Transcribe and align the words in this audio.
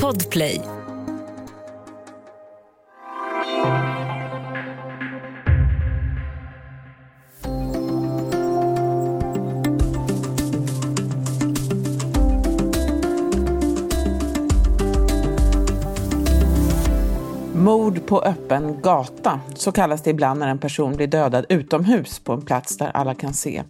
Podplay 0.00 0.60
Mord 17.54 18.06
på 18.06 18.20
öppen 18.20 18.80
gata, 18.82 19.40
så 19.54 19.72
kallas 19.72 20.02
det 20.02 20.10
ibland 20.10 20.40
när 20.40 20.48
en 20.48 20.58
person 20.58 20.96
blir 20.96 21.06
dödad 21.06 21.46
utomhus 21.48 22.18
på 22.18 22.32
en 22.32 22.42
plats 22.42 22.76
där 22.76 22.90
alla 22.94 23.14
kan 23.14 23.34
se. 23.34 23.62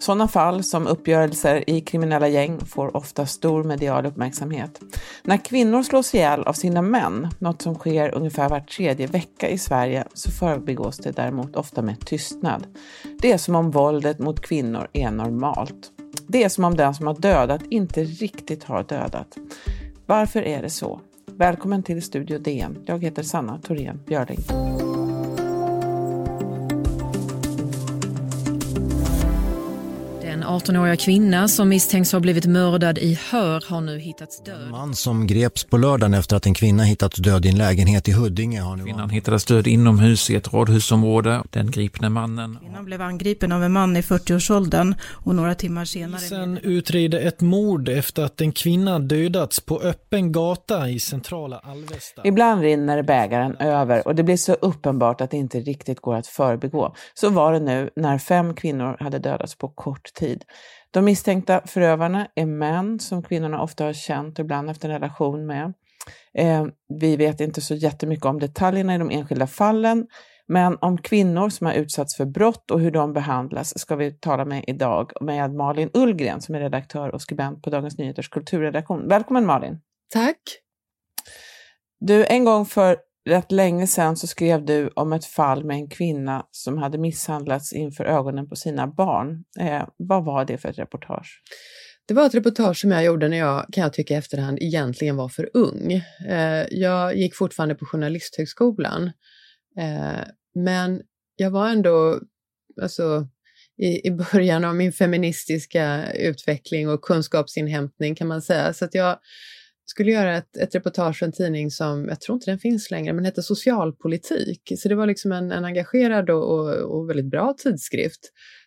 Sådana 0.00 0.28
fall 0.28 0.62
som 0.62 0.86
uppgörelser 0.86 1.70
i 1.70 1.80
kriminella 1.80 2.28
gäng 2.28 2.60
får 2.66 2.96
ofta 2.96 3.26
stor 3.26 3.64
medial 3.64 4.06
uppmärksamhet. 4.06 4.80
När 5.22 5.36
kvinnor 5.36 5.82
slås 5.82 6.14
ihjäl 6.14 6.42
av 6.42 6.52
sina 6.52 6.82
män, 6.82 7.28
något 7.38 7.62
som 7.62 7.74
sker 7.74 8.14
ungefär 8.14 8.48
var 8.48 8.60
tredje 8.60 9.06
vecka 9.06 9.48
i 9.48 9.58
Sverige, 9.58 10.04
så 10.14 10.30
förbigås 10.30 10.96
det 10.98 11.10
däremot 11.10 11.56
ofta 11.56 11.82
med 11.82 12.06
tystnad. 12.06 12.66
Det 13.22 13.32
är 13.32 13.38
som 13.38 13.54
om 13.54 13.70
våldet 13.70 14.18
mot 14.18 14.40
kvinnor 14.40 14.88
är 14.92 15.10
normalt. 15.10 15.90
Det 16.26 16.44
är 16.44 16.48
som 16.48 16.64
om 16.64 16.76
den 16.76 16.94
som 16.94 17.06
har 17.06 17.14
dödat 17.14 17.62
inte 17.70 18.04
riktigt 18.04 18.64
har 18.64 18.82
dödat. 18.82 19.36
Varför 20.06 20.42
är 20.42 20.62
det 20.62 20.70
så? 20.70 21.00
Välkommen 21.26 21.82
till 21.82 22.02
Studio 22.02 22.38
DN. 22.38 22.78
Jag 22.86 23.04
heter 23.04 23.22
Sanna 23.22 23.58
Thorén 23.58 24.00
Björling. 24.06 24.40
18-åriga 30.50 30.96
kvinna 30.96 31.48
som 31.48 31.68
misstänks 31.68 32.12
ha 32.12 32.20
blivit 32.20 32.46
mördad 32.46 32.98
i 32.98 33.18
Hör 33.30 33.64
har 33.68 33.80
nu 33.80 33.98
hittats 33.98 34.42
död. 34.44 34.62
En 34.62 34.70
man 34.70 34.94
som 34.94 35.26
greps 35.26 35.64
på 35.64 35.76
lördagen 35.76 36.14
efter 36.14 36.36
att 36.36 36.46
en 36.46 36.54
kvinna 36.54 36.82
hittats 36.82 37.16
död 37.16 37.46
i 37.46 37.48
en 37.48 37.58
lägenhet 37.58 38.08
i 38.08 38.12
Huddinge 38.12 38.60
har 38.60 38.76
nu... 38.76 38.84
Kvinnan 38.84 39.10
hittades 39.10 39.44
död 39.44 39.66
inomhus 39.66 40.30
i 40.30 40.36
ett 40.36 40.52
radhusområde. 40.52 41.42
Den 41.50 41.70
gripne 41.70 42.08
mannen... 42.08 42.58
Kvinnan 42.60 42.84
blev 42.84 43.02
angripen 43.02 43.52
av 43.52 43.64
en 43.64 43.72
man 43.72 43.96
i 43.96 44.00
40-årsåldern 44.00 44.94
och 45.12 45.34
några 45.34 45.54
timmar 45.54 45.84
senare... 45.84 46.20
Sen 46.20 46.58
utreder 46.58 47.26
ett 47.26 47.40
mord 47.40 47.88
efter 47.88 48.22
att 48.22 48.40
en 48.40 48.52
kvinna 48.52 48.98
dödats 48.98 49.60
på 49.60 49.80
öppen 49.80 50.32
gata 50.32 50.88
i 50.88 51.00
centrala 51.00 51.58
Alvesta. 51.58 52.22
Ibland 52.24 52.62
rinner 52.62 53.02
bägaren 53.02 53.56
över 53.56 54.06
och 54.06 54.14
det 54.14 54.22
blir 54.22 54.36
så 54.36 54.52
uppenbart 54.52 55.20
att 55.20 55.30
det 55.30 55.36
inte 55.36 55.60
riktigt 55.60 56.00
går 56.00 56.14
att 56.14 56.26
förbigå. 56.26 56.94
Så 57.14 57.30
var 57.30 57.52
det 57.52 57.60
nu 57.60 57.90
när 57.96 58.18
fem 58.18 58.54
kvinnor 58.54 58.96
hade 59.00 59.18
dödats 59.18 59.54
på 59.54 59.68
kort 59.68 60.14
tid 60.14 60.39
tid. 60.40 60.48
De 60.90 61.04
misstänkta 61.04 61.60
förövarna 61.66 62.28
är 62.34 62.46
män 62.46 63.00
som 63.00 63.22
kvinnorna 63.22 63.62
ofta 63.62 63.84
har 63.84 63.92
känt 63.92 64.38
och 64.38 64.44
ibland 64.44 64.68
haft 64.68 64.84
en 64.84 64.90
relation 64.90 65.46
med. 65.46 65.72
Eh, 66.34 66.66
vi 67.00 67.16
vet 67.16 67.40
inte 67.40 67.60
så 67.60 67.74
jättemycket 67.74 68.24
om 68.24 68.40
detaljerna 68.40 68.94
i 68.94 68.98
de 68.98 69.10
enskilda 69.10 69.46
fallen, 69.46 70.06
men 70.46 70.78
om 70.80 70.98
kvinnor 70.98 71.48
som 71.48 71.66
har 71.66 71.74
utsatts 71.74 72.16
för 72.16 72.24
brott 72.24 72.70
och 72.70 72.80
hur 72.80 72.90
de 72.90 73.12
behandlas 73.12 73.78
ska 73.78 73.96
vi 73.96 74.12
tala 74.12 74.44
med 74.44 74.64
idag 74.66 75.12
med 75.20 75.54
Malin 75.54 75.90
Ullgren 75.94 76.40
som 76.40 76.54
är 76.54 76.60
redaktör 76.60 77.14
och 77.14 77.22
skribent 77.22 77.62
på 77.62 77.70
Dagens 77.70 77.98
Nyheters 77.98 78.28
kulturredaktion. 78.28 79.08
Välkommen 79.08 79.46
Malin! 79.46 79.80
Tack! 80.14 80.40
Du, 82.00 82.26
en 82.26 82.44
gång 82.44 82.66
för 82.66 82.96
rätt 83.28 83.52
länge 83.52 83.86
sedan 83.86 84.16
så 84.16 84.26
skrev 84.26 84.64
du 84.64 84.88
om 84.88 85.12
ett 85.12 85.24
fall 85.24 85.64
med 85.64 85.74
en 85.74 85.88
kvinna 85.88 86.46
som 86.50 86.78
hade 86.78 86.98
misshandlats 86.98 87.72
inför 87.72 88.04
ögonen 88.04 88.48
på 88.48 88.56
sina 88.56 88.86
barn. 88.86 89.44
Eh, 89.60 89.88
vad 89.96 90.24
var 90.24 90.44
det 90.44 90.58
för 90.58 90.68
ett 90.68 90.78
reportage? 90.78 91.42
Det 92.08 92.14
var 92.14 92.26
ett 92.26 92.34
reportage 92.34 92.76
som 92.76 92.90
jag 92.90 93.04
gjorde 93.04 93.28
när 93.28 93.36
jag, 93.36 93.66
kan 93.72 93.82
jag 93.82 93.92
tycka 93.92 94.14
i 94.14 94.16
efterhand, 94.16 94.58
egentligen 94.60 95.16
var 95.16 95.28
för 95.28 95.50
ung. 95.54 95.92
Eh, 96.28 96.66
jag 96.70 97.16
gick 97.16 97.36
fortfarande 97.36 97.74
på 97.74 97.86
Journalisthögskolan. 97.86 99.02
Eh, 99.78 100.24
men 100.54 101.02
jag 101.36 101.50
var 101.50 101.68
ändå, 101.68 102.20
alltså, 102.82 103.28
i, 103.82 104.08
i 104.08 104.10
början 104.10 104.64
av 104.64 104.76
min 104.76 104.92
feministiska 104.92 106.12
utveckling 106.12 106.88
och 106.88 107.02
kunskapsinhämtning 107.02 108.14
kan 108.14 108.28
man 108.28 108.42
säga. 108.42 108.72
Så 108.72 108.84
att 108.84 108.94
jag 108.94 109.18
skulle 109.90 110.10
göra 110.12 110.36
ett, 110.36 110.56
ett 110.56 110.74
reportage 110.74 111.18
för 111.18 111.26
en 111.26 111.32
tidning 111.32 111.70
som, 111.70 112.08
jag 112.08 112.20
tror 112.20 112.36
inte 112.36 112.50
den 112.50 112.58
finns 112.58 112.90
längre, 112.90 113.12
men 113.12 113.24
hette 113.24 113.42
Socialpolitik. 113.42 114.72
Så 114.76 114.88
det 114.88 114.94
var 114.94 115.06
liksom 115.06 115.32
en, 115.32 115.52
en 115.52 115.64
engagerad 115.64 116.30
och, 116.30 116.54
och, 116.54 116.74
och, 116.74 117.10
väldigt 117.10 117.30
bra 117.30 117.54
tidskrift 117.58 118.20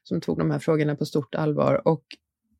som 0.04 0.22
tog 0.22 0.38
de 0.38 0.52
här 0.52 0.60
frågorna 0.60 0.96
på 0.96 1.06
stort 1.06 1.36
allvar. 1.36 1.88
Och 1.88 2.04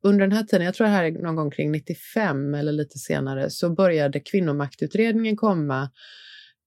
under 0.02 0.20
den 0.26 0.36
här 0.36 0.42
tiden, 0.42 0.66
jag 0.66 0.74
tror 0.74 0.86
det 0.86 0.92
här 0.92 1.04
är 1.04 1.10
någon 1.10 1.36
gång 1.36 1.50
kring 1.50 1.72
95 1.72 2.54
eller 2.54 2.72
lite 2.72 2.98
senare, 2.98 3.50
så 3.50 3.70
började 3.70 4.20
kvinnomaktutredningen 4.20 5.36
komma. 5.36 5.90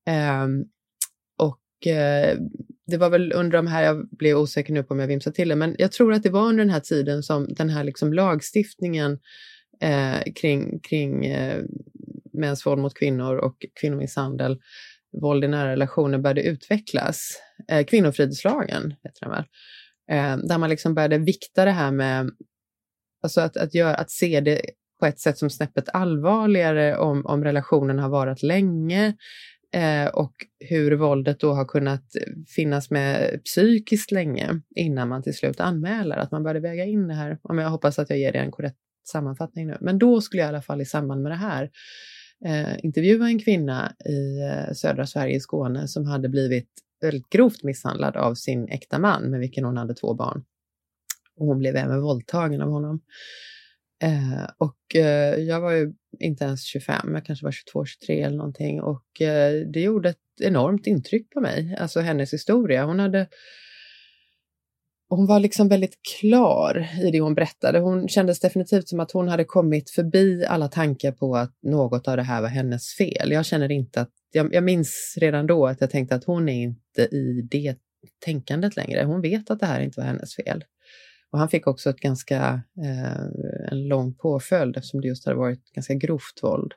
Eh, 0.08 0.48
och 1.38 1.88
eh, 1.88 2.38
det 2.88 2.98
var 2.98 3.10
väl 3.10 3.34
under 3.34 3.58
de 3.58 3.68
här, 3.68 3.84
jag 3.84 4.10
blev 4.10 4.38
osäker 4.38 4.74
nu 4.74 4.84
på 4.84 4.94
om 4.94 5.00
jag 5.00 5.08
vimsade 5.08 5.36
till 5.36 5.50
det, 5.50 5.56
men 5.56 5.76
jag 5.80 5.92
tror 5.92 6.14
att 6.14 6.24
det 6.24 6.30
var 6.30 6.48
under 6.48 6.64
den 6.64 6.74
här 6.74 6.80
tiden 6.80 7.24
som 7.24 7.54
den 7.54 7.70
här 7.70 7.84
liksom 7.84 8.14
lagstiftningen 8.14 9.20
eh, 9.82 10.34
kring, 10.36 10.80
kring 10.80 11.26
eh, 11.26 11.64
mäns 12.34 12.66
våld 12.66 12.82
mot 12.82 12.94
kvinnor 12.94 13.36
och 13.36 13.66
kvinnomisshandel, 13.82 14.60
våld 15.22 15.44
i 15.44 15.48
nära 15.48 15.72
relationer 15.72 16.18
började 16.18 16.44
utvecklas. 16.44 17.42
Eh, 17.72 17.86
kvinnofridslagen 17.86 18.96
heter 19.04 19.20
den 19.22 19.30
väl. 19.30 19.46
Eh, 20.12 20.48
där 20.48 20.58
man 20.58 20.70
liksom 20.70 20.96
började 20.96 21.18
vikta 21.18 21.66
det 21.66 21.72
här 21.72 21.92
med, 21.92 22.30
alltså 23.24 23.42
att, 23.42 23.58
att, 23.58 23.74
göra, 23.76 23.96
att 23.96 24.12
se 24.12 24.40
det 24.42 24.62
på 25.00 25.06
ett 25.06 25.20
sätt 25.20 25.38
som 25.38 25.50
snäppet 25.50 25.90
allvarligare 25.94 26.98
om, 26.98 27.26
om 27.26 27.44
relationen 27.44 28.00
har 28.00 28.10
varit 28.10 28.44
länge 28.44 29.16
eh, 29.74 30.08
och 30.08 30.34
hur 30.60 30.92
våldet 30.92 31.40
då 31.40 31.54
har 31.54 31.66
kunnat 31.66 32.06
finnas 32.56 32.92
med 32.92 33.42
psykiskt 33.44 34.12
länge 34.12 34.62
innan 34.76 35.10
man 35.10 35.24
till 35.24 35.34
slut 35.34 35.60
anmäler. 35.60 36.18
Att 36.18 36.32
man 36.32 36.44
började 36.44 36.60
väga 36.60 36.86
in 36.86 37.08
det 37.08 37.14
här. 37.14 37.40
Om 37.42 37.58
jag 37.58 37.70
hoppas 37.70 38.00
att 38.00 38.10
jag 38.10 38.20
ger 38.20 38.32
dig 38.32 38.42
en 38.42 38.52
korrekt 38.52 38.78
sammanfattning 39.08 39.68
nu. 39.68 39.78
Men 39.82 40.00
då 40.00 40.22
skulle 40.22 40.42
jag 40.42 40.48
i 40.48 40.50
alla 40.50 40.62
fall 40.62 40.82
i 40.82 40.86
samband 40.86 41.22
med 41.22 41.32
det 41.32 41.36
här 41.36 41.70
eh, 42.46 42.86
intervjua 42.86 43.28
en 43.28 43.40
kvinna 43.40 43.94
i 44.06 44.40
eh, 44.42 44.74
södra 44.74 45.08
Sverige, 45.08 45.36
i 45.36 45.40
Skåne, 45.40 45.88
som 45.88 46.06
hade 46.06 46.30
blivit 46.30 46.70
väldigt 47.02 47.30
grovt 47.30 47.64
misshandlad 47.64 48.16
av 48.16 48.36
sin 48.36 48.68
äkta 48.68 49.00
man 49.00 49.32
med 49.32 49.40
vilken 49.40 49.64
hon 49.64 49.78
hade 49.78 49.94
två 49.94 50.14
barn. 50.14 50.44
Och 51.40 51.46
hon 51.46 51.60
blev 51.60 51.76
även 51.76 52.02
våldtagen 52.02 52.62
av 52.62 52.70
honom. 52.70 53.02
Eh, 54.04 54.50
och 54.58 54.96
eh, 54.96 55.36
jag 55.40 55.62
var 55.62 55.72
ju 55.72 55.94
inte 56.20 56.44
ens 56.44 56.64
25, 56.64 57.14
jag 57.14 57.26
kanske 57.26 57.46
var 57.46 57.52
22, 57.52 57.86
23 57.86 58.22
eller 58.22 58.38
någonting. 58.38 58.82
Och 58.82 59.22
eh, 59.22 59.68
det 59.68 59.82
gjorde 59.82 60.10
ett 60.10 60.18
enormt 60.42 60.88
intryck 60.88 61.30
på 61.30 61.42
mig, 61.42 61.78
alltså 61.80 62.00
hennes 62.00 62.34
historia. 62.34 62.86
Hon 62.86 63.00
hade 63.00 63.28
hon 65.10 65.26
var 65.26 65.40
liksom 65.40 65.68
väldigt 65.70 66.00
klar 66.20 66.90
i 67.02 67.12
det 67.12 67.20
hon 67.20 67.36
berättade. 67.36 67.80
Hon 67.80 68.08
kändes 68.08 68.40
definitivt 68.40 68.90
som 68.90 69.00
att 69.00 69.12
hon 69.12 69.28
hade 69.28 69.44
kommit 69.44 69.90
förbi 69.90 70.46
alla 70.46 70.68
tankar 70.68 71.12
på 71.12 71.36
att 71.36 71.54
något 71.62 72.08
av 72.08 72.18
det 72.18 72.24
här 72.24 72.42
var 72.42 72.50
hennes 72.50 72.96
fel. 72.98 73.32
Jag 73.32 73.46
känner 73.46 73.72
inte 73.72 74.02
att, 74.02 74.12
jag, 74.32 74.54
jag 74.54 74.64
minns 74.64 75.18
redan 75.22 75.48
då 75.48 75.68
att 75.68 75.82
jag 75.82 75.90
tänkte 75.90 76.16
att 76.16 76.24
hon 76.24 76.50
är 76.50 76.64
inte 76.64 77.02
i 77.02 77.48
det 77.52 77.76
tänkandet 78.26 78.76
längre. 78.76 79.04
Hon 79.04 79.22
vet 79.22 79.52
att 79.52 79.60
det 79.60 79.66
här 79.66 79.82
inte 79.82 80.00
var 80.00 80.08
hennes 80.08 80.36
fel. 80.36 80.64
Och 81.32 81.40
han 81.40 81.50
fick 81.50 81.68
också 81.68 81.90
ett 81.90 82.00
ganska, 82.00 82.62
eh, 82.84 83.72
en 83.72 83.88
lång 83.88 84.14
påföljd 84.14 84.78
eftersom 84.78 85.02
det 85.02 85.08
just 85.08 85.26
hade 85.26 85.38
varit 85.38 85.72
ganska 85.74 85.94
grovt 85.94 86.40
våld. 86.42 86.74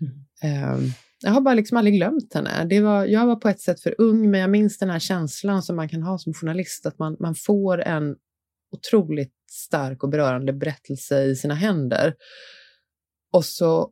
Mm. 0.00 0.14
Eh, 0.42 0.92
jag 1.22 1.30
har 1.30 1.40
bara 1.40 1.54
liksom 1.54 1.76
aldrig 1.76 1.94
glömt 1.94 2.34
henne. 2.34 2.64
Det 2.64 2.80
var, 2.80 3.04
jag 3.04 3.26
var 3.26 3.36
på 3.36 3.48
ett 3.48 3.60
sätt 3.60 3.80
för 3.80 3.94
ung, 3.98 4.30
men 4.30 4.40
jag 4.40 4.50
minns 4.50 4.78
den 4.78 4.90
här 4.90 4.98
känslan 4.98 5.62
som 5.62 5.76
man 5.76 5.88
kan 5.88 6.02
ha 6.02 6.18
som 6.18 6.34
journalist, 6.34 6.86
att 6.86 6.98
man, 6.98 7.16
man 7.20 7.34
får 7.34 7.80
en 7.80 8.16
otroligt 8.72 9.34
stark 9.50 10.02
och 10.02 10.10
berörande 10.10 10.52
berättelse 10.52 11.22
i 11.22 11.36
sina 11.36 11.54
händer. 11.54 12.14
Och 13.32 13.44
så 13.44 13.90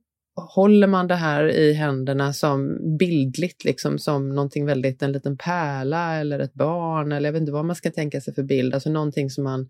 håller 0.54 0.86
man 0.86 1.06
det 1.06 1.14
här 1.14 1.50
i 1.50 1.72
händerna 1.72 2.32
som 2.32 2.78
bildligt, 2.98 3.64
liksom 3.64 3.98
som 3.98 4.28
någonting 4.28 4.66
väldigt, 4.66 5.02
en 5.02 5.12
liten 5.12 5.36
pärla 5.38 6.14
eller 6.14 6.38
ett 6.38 6.54
barn 6.54 7.12
eller 7.12 7.28
jag 7.28 7.32
vet 7.32 7.40
inte 7.40 7.52
vad 7.52 7.64
man 7.64 7.76
ska 7.76 7.90
tänka 7.90 8.20
sig 8.20 8.34
för 8.34 8.42
bild, 8.42 8.74
alltså 8.74 8.90
någonting 8.90 9.30
som 9.30 9.44
man 9.44 9.68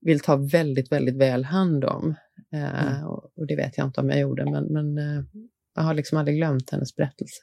vill 0.00 0.20
ta 0.20 0.36
väldigt, 0.36 0.92
väldigt 0.92 1.16
väl 1.16 1.44
hand 1.44 1.84
om. 1.84 2.14
Eh, 2.52 2.86
mm. 2.86 3.06
och, 3.06 3.24
och, 3.36 3.46
det 3.46 3.56
vet 3.56 3.78
jag 3.78 3.86
inte 3.86 4.00
om 4.00 4.10
jag 4.10 4.20
gjorde, 4.20 4.44
men, 4.44 4.64
men 4.64 4.98
eh, 4.98 5.24
jag 5.76 5.82
har 5.82 5.94
liksom 5.94 6.18
aldrig 6.18 6.36
glömt 6.36 6.70
hennes 6.70 6.96
berättelse. 6.96 7.42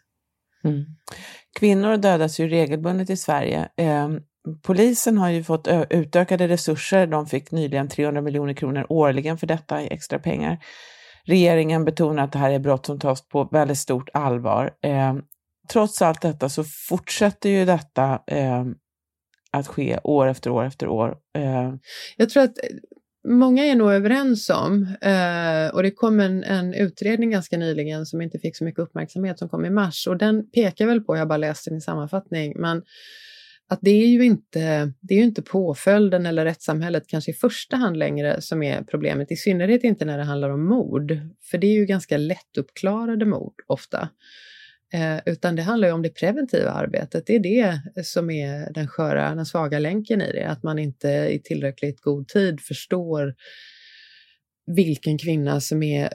Mm. 0.64 0.86
Kvinnor 1.60 1.98
dödas 1.98 2.40
ju 2.40 2.48
regelbundet 2.48 3.10
i 3.10 3.18
Sverige. 3.18 3.70
Eh, 3.78 4.10
polisen 4.62 5.18
har 5.18 5.30
ju 5.30 5.44
fått 5.44 5.68
utökade 5.90 6.48
resurser. 6.48 7.08
De 7.08 7.26
fick 7.28 7.52
nyligen 7.52 7.90
300 7.90 8.22
miljoner 8.22 8.54
kronor 8.54 8.86
årligen 8.90 9.38
för 9.38 9.48
detta 9.48 9.82
i 9.82 9.88
extra 9.94 10.20
pengar. 10.20 10.64
Regeringen 11.26 11.86
betonar 11.86 12.24
att 12.24 12.32
det 12.32 12.40
här 12.40 12.52
är 12.52 12.60
brott 12.60 12.86
som 12.86 13.00
tas 13.00 13.28
på 13.28 13.50
väldigt 13.52 13.78
stort 13.78 14.10
allvar. 14.14 14.72
Eh, 14.82 15.16
trots 15.72 16.02
allt 16.02 16.22
detta 16.22 16.50
så 16.50 16.64
fortsätter 16.64 17.50
ju 17.50 17.66
detta 17.66 18.22
eh, 18.28 18.64
att 19.52 19.68
ske 19.68 20.00
år 20.04 20.28
efter 20.28 20.50
år 20.50 20.66
efter 20.66 20.88
år. 20.88 21.18
Jag 22.18 22.30
tror 22.30 22.44
att 22.44 22.58
många 23.28 23.66
är 23.66 23.76
nog 23.76 23.92
överens 23.92 24.50
om, 24.50 24.96
eh, 25.02 25.76
och 25.76 25.84
det 25.84 25.92
kom 25.92 26.20
en, 26.20 26.44
en, 26.44 26.74
utredning 26.74 27.32
ganska 27.32 27.58
nyligen 27.58 28.06
som 28.06 28.22
inte 28.22 28.40
fick 28.40 28.58
så 28.58 28.64
mycket 28.64 28.80
uppmärksamhet 28.80 29.40
som 29.40 29.50
kom 29.50 29.66
i 29.66 29.70
mars 29.70 30.08
och 30.08 30.18
den 30.18 30.52
pekar 30.52 30.86
väl 30.86 31.02
på, 31.02 31.16
jag 31.16 31.22
har 31.22 31.26
bara 31.26 31.38
läst 31.38 31.66
den 31.66 31.78
i 31.78 31.82
sammanfattning, 31.82 32.54
men 32.56 32.84
att 33.70 33.80
det 33.82 33.92
är 33.92 34.08
ju 34.08 34.26
inte, 34.26 34.94
det 35.02 35.14
är 35.14 35.18
ju 35.18 35.24
inte 35.24 35.42
påföljden 35.42 36.26
eller 36.26 36.46
rättssamhället 36.46 37.08
kanske 37.08 37.32
i 37.32 37.34
första 37.34 37.78
hand 37.78 37.98
längre 37.98 38.42
som 38.42 38.64
är 38.64 38.84
problemet, 38.84 39.32
i 39.32 39.36
synnerhet 39.36 39.84
inte 39.84 40.06
när 40.06 40.18
det 40.18 40.24
handlar 40.24 40.50
om 40.50 40.66
mord, 40.66 41.18
för 41.52 41.58
det 41.58 41.68
är 41.68 41.74
ju 41.74 41.86
ganska 41.86 42.18
lättuppklarade 42.18 43.26
mord 43.26 43.54
ofta. 43.68 44.10
Eh, 44.94 45.20
utan 45.26 45.56
det 45.56 45.62
handlar 45.62 45.88
ju 45.88 45.94
om 45.94 46.02
det 46.02 46.10
preventiva 46.10 46.72
arbetet. 46.72 47.26
Det 47.28 47.36
är 47.36 47.40
det 47.40 48.06
som 48.06 48.30
är 48.30 48.74
den 48.74 48.88
sköra, 48.88 49.36
den 49.36 49.46
svaga 49.46 49.80
länken 49.80 50.22
i 50.22 50.32
det. 50.32 50.44
Att 50.44 50.64
man 50.64 50.80
inte 50.80 51.08
i 51.08 51.42
tillräckligt 51.44 52.02
god 52.02 52.28
tid 52.28 52.62
förstår 52.62 53.36
vilken 54.66 55.18
kvinna 55.18 55.62
som 55.62 55.84
är, 55.84 56.10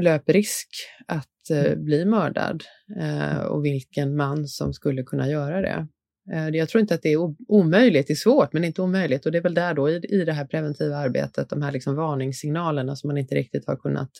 löper 0.00 0.32
risk 0.32 0.68
att 1.06 1.50
eh, 1.50 1.64
mm. 1.64 1.84
bli 1.84 2.04
mördad 2.04 2.62
eh, 3.00 3.38
och 3.38 3.64
vilken 3.64 4.16
man 4.16 4.48
som 4.48 4.72
skulle 4.74 5.02
kunna 5.02 5.28
göra 5.28 5.60
det. 5.60 5.86
Eh, 6.32 6.48
jag 6.48 6.68
tror 6.68 6.80
inte 6.80 6.94
att 6.94 7.02
det 7.02 7.12
är 7.12 7.34
omöjligt, 7.48 8.06
det 8.06 8.12
är 8.12 8.16
svårt 8.16 8.52
men 8.52 8.64
inte 8.64 8.82
omöjligt 8.82 9.26
och 9.26 9.32
det 9.32 9.38
är 9.38 9.42
väl 9.42 9.54
där 9.54 9.74
då 9.74 9.90
i, 9.90 9.96
i 10.08 10.24
det 10.24 10.32
här 10.32 10.44
preventiva 10.44 10.96
arbetet, 10.96 11.48
de 11.48 11.62
här 11.62 11.72
liksom 11.72 11.96
varningssignalerna 11.96 12.96
som 12.96 13.08
man 13.08 13.18
inte 13.18 13.34
riktigt 13.34 13.66
har 13.66 13.76
kunnat 13.76 14.10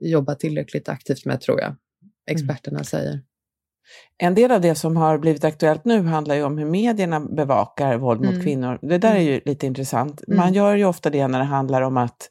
jobba 0.00 0.34
tillräckligt 0.34 0.88
aktivt 0.88 1.24
med 1.24 1.40
tror 1.40 1.60
jag 1.60 1.76
experterna 2.30 2.78
mm. 2.78 2.84
säger. 2.84 3.20
En 4.18 4.34
del 4.34 4.50
av 4.50 4.60
det 4.60 4.74
som 4.74 4.96
har 4.96 5.18
blivit 5.18 5.44
aktuellt 5.44 5.84
nu 5.84 6.02
handlar 6.02 6.34
ju 6.34 6.42
om 6.42 6.58
hur 6.58 6.66
medierna 6.66 7.20
bevakar 7.20 7.96
våld 7.96 8.20
mot 8.20 8.30
mm. 8.30 8.42
kvinnor. 8.42 8.78
Det 8.82 8.98
där 8.98 9.10
är 9.10 9.20
mm. 9.20 9.26
ju 9.26 9.40
lite 9.44 9.66
intressant. 9.66 10.22
Man 10.28 10.38
mm. 10.38 10.54
gör 10.54 10.76
ju 10.76 10.84
ofta 10.84 11.10
det 11.10 11.28
när 11.28 11.38
det 11.38 11.44
handlar 11.44 11.82
om 11.82 11.96
att 11.96 12.28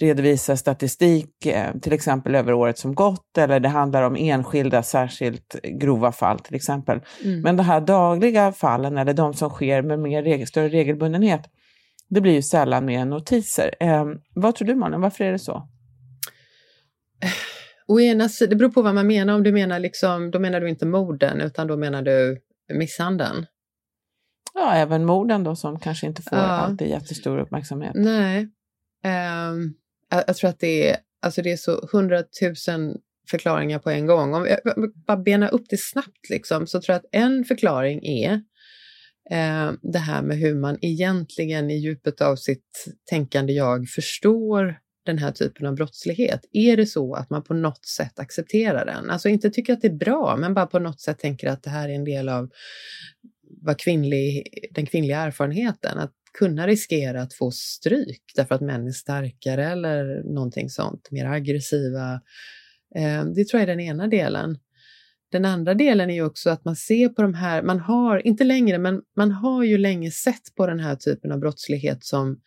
redovisa 0.00 0.56
statistik, 0.56 1.46
eh, 1.46 1.74
till 1.82 1.92
exempel 1.92 2.34
över 2.34 2.52
året 2.52 2.78
som 2.78 2.94
gått, 2.94 3.38
eller 3.38 3.60
det 3.60 3.68
handlar 3.68 4.02
om 4.02 4.16
enskilda 4.16 4.82
särskilt 4.82 5.56
grova 5.62 6.12
fall 6.12 6.38
till 6.38 6.54
exempel. 6.54 7.00
Mm. 7.24 7.40
Men 7.40 7.56
de 7.56 7.62
här 7.62 7.80
dagliga 7.80 8.52
fallen, 8.52 8.98
eller 8.98 9.14
de 9.14 9.34
som 9.34 9.50
sker 9.50 9.82
med 9.82 9.98
mer 9.98 10.22
reg 10.22 10.48
större 10.48 10.68
regelbundenhet, 10.68 11.42
det 12.08 12.20
blir 12.20 12.32
ju 12.32 12.42
sällan 12.42 12.84
mer 12.84 13.04
notiser. 13.04 13.74
Eh, 13.80 14.04
vad 14.34 14.54
tror 14.54 14.68
du 14.68 14.74
Malin, 14.74 15.00
varför 15.00 15.24
är 15.24 15.32
det 15.32 15.38
så? 15.38 15.68
Å 17.86 18.00
ena 18.00 18.28
sidan, 18.28 18.50
det 18.50 18.56
beror 18.56 18.70
på 18.70 18.82
vad 18.82 18.94
man 18.94 19.06
menar. 19.06 19.34
Om 19.34 19.42
du 19.42 19.52
menar 19.52 19.78
liksom, 19.78 20.30
då 20.30 20.38
menar 20.38 20.60
du 20.60 20.68
inte 20.68 20.86
morden, 20.86 21.40
utan 21.40 21.66
då 21.66 21.76
menar 21.76 22.02
du 22.02 22.40
misshandeln. 22.74 23.46
Ja, 24.54 24.74
även 24.74 25.04
morden 25.04 25.44
då 25.44 25.56
som 25.56 25.78
kanske 25.78 26.06
inte 26.06 26.22
får 26.22 26.38
ja. 26.38 26.44
alltid 26.44 26.88
jättestor 26.88 27.38
uppmärksamhet. 27.38 27.92
Nej. 27.94 28.40
Um, 29.04 29.74
jag, 30.10 30.24
jag, 30.26 30.36
tror 30.36 30.50
att 30.50 30.60
det 30.60 30.90
är, 30.90 30.96
alltså 31.22 31.42
det 31.42 31.52
är 31.52 31.56
så 31.56 31.88
hundratusen 31.92 32.96
förklaringar 33.30 33.78
på 33.78 33.90
en 33.90 34.06
gång. 34.06 34.34
Om 34.34 34.46
jag 34.46 34.92
bara 35.06 35.16
bena 35.16 35.48
upp 35.48 35.64
det 35.68 35.80
snabbt 35.80 36.30
liksom, 36.30 36.66
så 36.66 36.80
tror 36.80 36.94
jag 36.94 36.98
att 36.98 37.22
en 37.22 37.44
förklaring 37.44 38.06
är 38.06 38.32
eh, 39.30 39.72
det 39.82 39.98
här 39.98 40.22
med 40.22 40.38
hur 40.38 40.54
man 40.54 40.78
egentligen 40.80 41.70
i 41.70 41.76
djupet 41.76 42.20
av 42.20 42.36
sitt 42.36 42.94
tänkande 43.10 43.52
jag 43.52 43.88
förstår 43.88 44.76
den 45.04 45.18
här 45.18 45.32
typen 45.32 45.66
av 45.66 45.74
brottslighet? 45.74 46.44
Är 46.52 46.76
det 46.76 46.86
så 46.86 47.14
att 47.14 47.30
man 47.30 47.42
på 47.42 47.54
något 47.54 47.86
sätt 47.86 48.18
accepterar 48.18 48.86
den? 48.86 49.10
Alltså 49.10 49.28
inte 49.28 49.50
tycker 49.50 49.72
att 49.72 49.80
det 49.80 49.88
är 49.88 49.96
bra, 49.96 50.36
men 50.38 50.54
bara 50.54 50.66
på 50.66 50.78
något 50.78 51.00
sätt 51.00 51.18
tänker 51.18 51.48
att 51.48 51.62
det 51.62 51.70
här 51.70 51.88
är 51.88 51.94
en 51.94 52.04
del 52.04 52.28
av 52.28 52.50
vad 53.60 53.78
kvinnlig, 53.78 54.48
den 54.70 54.86
kvinnliga 54.86 55.18
erfarenheten. 55.18 55.98
Att 55.98 56.12
kunna 56.38 56.66
riskera 56.66 57.22
att 57.22 57.34
få 57.34 57.50
stryk 57.50 58.22
därför 58.36 58.54
att 58.54 58.60
män 58.60 58.86
är 58.86 58.92
starkare 58.92 59.66
eller 59.66 60.22
någonting 60.34 60.70
sånt, 60.70 61.10
mer 61.10 61.26
aggressiva. 61.26 62.20
Eh, 62.94 63.24
det 63.24 63.48
tror 63.48 63.60
jag 63.60 63.62
är 63.62 63.76
den 63.76 63.80
ena 63.80 64.08
delen. 64.08 64.58
Den 65.32 65.44
andra 65.44 65.74
delen 65.74 66.10
är 66.10 66.14
ju 66.14 66.24
också 66.24 66.50
att 66.50 66.64
man 66.64 66.76
ser 66.76 67.08
på 67.08 67.22
de 67.22 67.34
här, 67.34 67.62
man 67.62 67.80
har, 67.80 68.26
inte 68.26 68.44
längre, 68.44 68.78
men 68.78 69.02
man 69.16 69.30
har 69.32 69.64
ju 69.64 69.78
länge 69.78 70.10
sett 70.10 70.54
på 70.56 70.66
den 70.66 70.80
här 70.80 70.96
typen 70.96 71.32
av 71.32 71.38
brottslighet 71.38 72.04
som 72.04 72.40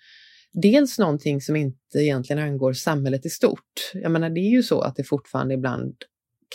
dels 0.61 0.99
någonting 0.99 1.41
som 1.41 1.55
inte 1.55 1.97
egentligen 1.97 2.43
angår 2.43 2.73
samhället 2.73 3.25
i 3.25 3.29
stort. 3.29 3.91
Jag 3.93 4.11
menar, 4.11 4.29
det 4.29 4.39
är 4.39 4.51
ju 4.51 4.63
så 4.63 4.81
att 4.81 4.95
det 4.95 5.03
fortfarande 5.03 5.53
ibland 5.53 5.95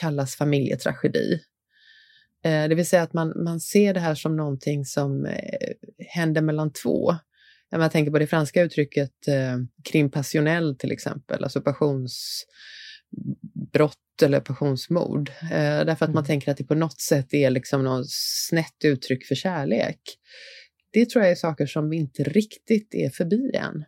kallas 0.00 0.36
familjetragedi. 0.36 1.40
Eh, 2.44 2.68
det 2.68 2.74
vill 2.74 2.86
säga 2.86 3.02
att 3.02 3.12
man, 3.12 3.44
man 3.44 3.60
ser 3.60 3.94
det 3.94 4.00
här 4.00 4.14
som 4.14 4.36
någonting 4.36 4.84
som 4.84 5.26
eh, 5.26 5.72
händer 6.08 6.42
mellan 6.42 6.72
två. 6.72 7.14
Jag 7.70 7.92
tänker 7.92 8.12
på 8.12 8.18
det 8.18 8.26
franska 8.26 8.62
uttrycket 8.62 9.28
eh, 9.28 9.56
crime 9.84 10.08
passionnel 10.08 10.76
till 10.76 10.92
exempel, 10.92 11.44
alltså 11.44 11.60
passionsbrott 11.60 13.96
eller 14.22 14.40
passionsmord. 14.40 15.30
Eh, 15.42 15.84
därför 15.84 15.92
att 15.92 16.02
mm. 16.02 16.14
man 16.14 16.24
tänker 16.24 16.50
att 16.50 16.56
det 16.56 16.64
på 16.64 16.74
något 16.74 17.00
sätt 17.00 17.34
är 17.34 17.50
liksom 17.50 17.84
något 17.84 18.10
snett 18.48 18.84
uttryck 18.84 19.26
för 19.26 19.34
kärlek. 19.34 20.00
Det 20.92 21.10
tror 21.10 21.24
jag 21.24 21.30
är 21.30 21.36
saker 21.36 21.66
som 21.66 21.90
vi 21.90 21.96
inte 21.96 22.22
riktigt 22.22 22.94
är 22.94 23.10
förbi 23.10 23.50
än. 23.54 23.84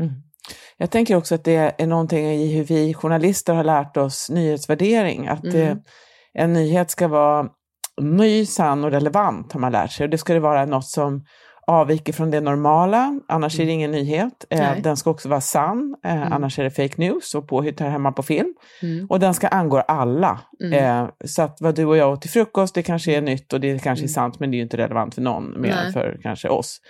Mm. 0.00 0.12
Jag 0.76 0.90
tänker 0.90 1.16
också 1.16 1.34
att 1.34 1.44
det 1.44 1.74
är 1.78 1.86
någonting 1.86 2.26
i 2.26 2.54
hur 2.54 2.64
vi 2.64 2.94
journalister 2.94 3.54
har 3.54 3.64
lärt 3.64 3.96
oss 3.96 4.30
nyhetsvärdering. 4.30 5.28
Att 5.28 5.44
mm. 5.44 5.54
det, 5.56 5.82
en 6.32 6.52
nyhet 6.52 6.90
ska 6.90 7.08
vara 7.08 7.48
ny, 8.00 8.46
sann 8.46 8.84
och 8.84 8.90
relevant 8.90 9.52
har 9.52 9.60
man 9.60 9.72
lärt 9.72 9.92
sig. 9.92 10.04
Och 10.04 10.10
det 10.10 10.18
ska 10.18 10.34
det 10.34 10.40
vara 10.40 10.66
något 10.66 10.88
som 10.88 11.24
avviker 11.70 12.12
från 12.12 12.30
det 12.30 12.40
normala, 12.40 13.20
annars 13.28 13.54
mm. 13.54 13.62
är 13.62 13.66
det 13.66 13.72
mm. 13.72 13.78
ingen 13.78 13.90
nyhet. 13.90 14.44
Eh, 14.50 14.82
den 14.82 14.96
ska 14.96 15.10
också 15.10 15.28
vara 15.28 15.40
sann, 15.40 15.96
eh, 16.04 16.16
mm. 16.16 16.32
annars 16.32 16.58
är 16.58 16.64
det 16.64 16.70
fake 16.70 16.94
news 16.96 17.34
och 17.34 17.48
påhitt 17.48 17.80
här 17.80 17.90
hemma 17.90 18.12
på 18.12 18.22
film. 18.22 18.54
Mm. 18.82 19.06
Och 19.06 19.20
den 19.20 19.34
ska 19.34 19.48
angå 19.48 19.78
alla. 19.78 20.40
Mm. 20.64 21.04
Eh, 21.04 21.10
så 21.24 21.42
att 21.42 21.56
vad 21.60 21.74
du 21.74 21.84
och 21.84 21.96
jag 21.96 22.12
åt 22.12 22.22
till 22.22 22.30
frukost, 22.30 22.74
det 22.74 22.82
kanske 22.82 23.16
är 23.16 23.20
nytt 23.20 23.52
och 23.52 23.60
det 23.60 23.82
kanske 23.82 24.04
är 24.04 24.08
mm. 24.08 24.14
sant, 24.14 24.40
men 24.40 24.50
det 24.50 24.54
är 24.54 24.58
ju 24.58 24.62
inte 24.62 24.76
relevant 24.76 25.14
för 25.14 25.22
någon 25.22 25.60
mer 25.60 25.72
än 25.72 25.92
för 25.92 26.20
kanske 26.22 26.48
oss. 26.48 26.80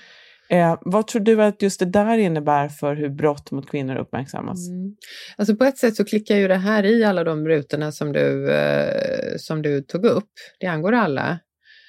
Eh, 0.50 0.78
vad 0.80 1.06
tror 1.06 1.22
du 1.22 1.42
att 1.42 1.62
just 1.62 1.80
det 1.80 1.86
där 1.86 2.18
innebär 2.18 2.68
för 2.68 2.94
hur 2.94 3.08
brott 3.08 3.50
mot 3.50 3.70
kvinnor 3.70 3.96
uppmärksammas? 3.96 4.68
Mm. 4.68 4.94
Alltså 5.36 5.56
på 5.56 5.64
ett 5.64 5.78
sätt 5.78 5.96
så 5.96 6.04
klickar 6.04 6.36
ju 6.36 6.48
det 6.48 6.56
här 6.56 6.84
i 6.84 7.04
alla 7.04 7.24
de 7.24 7.48
rutorna 7.48 7.92
som 7.92 8.12
du, 8.12 8.52
eh, 8.52 9.36
som 9.36 9.62
du 9.62 9.82
tog 9.82 10.04
upp. 10.04 10.30
Det 10.60 10.66
angår 10.66 10.92
alla. 10.92 11.38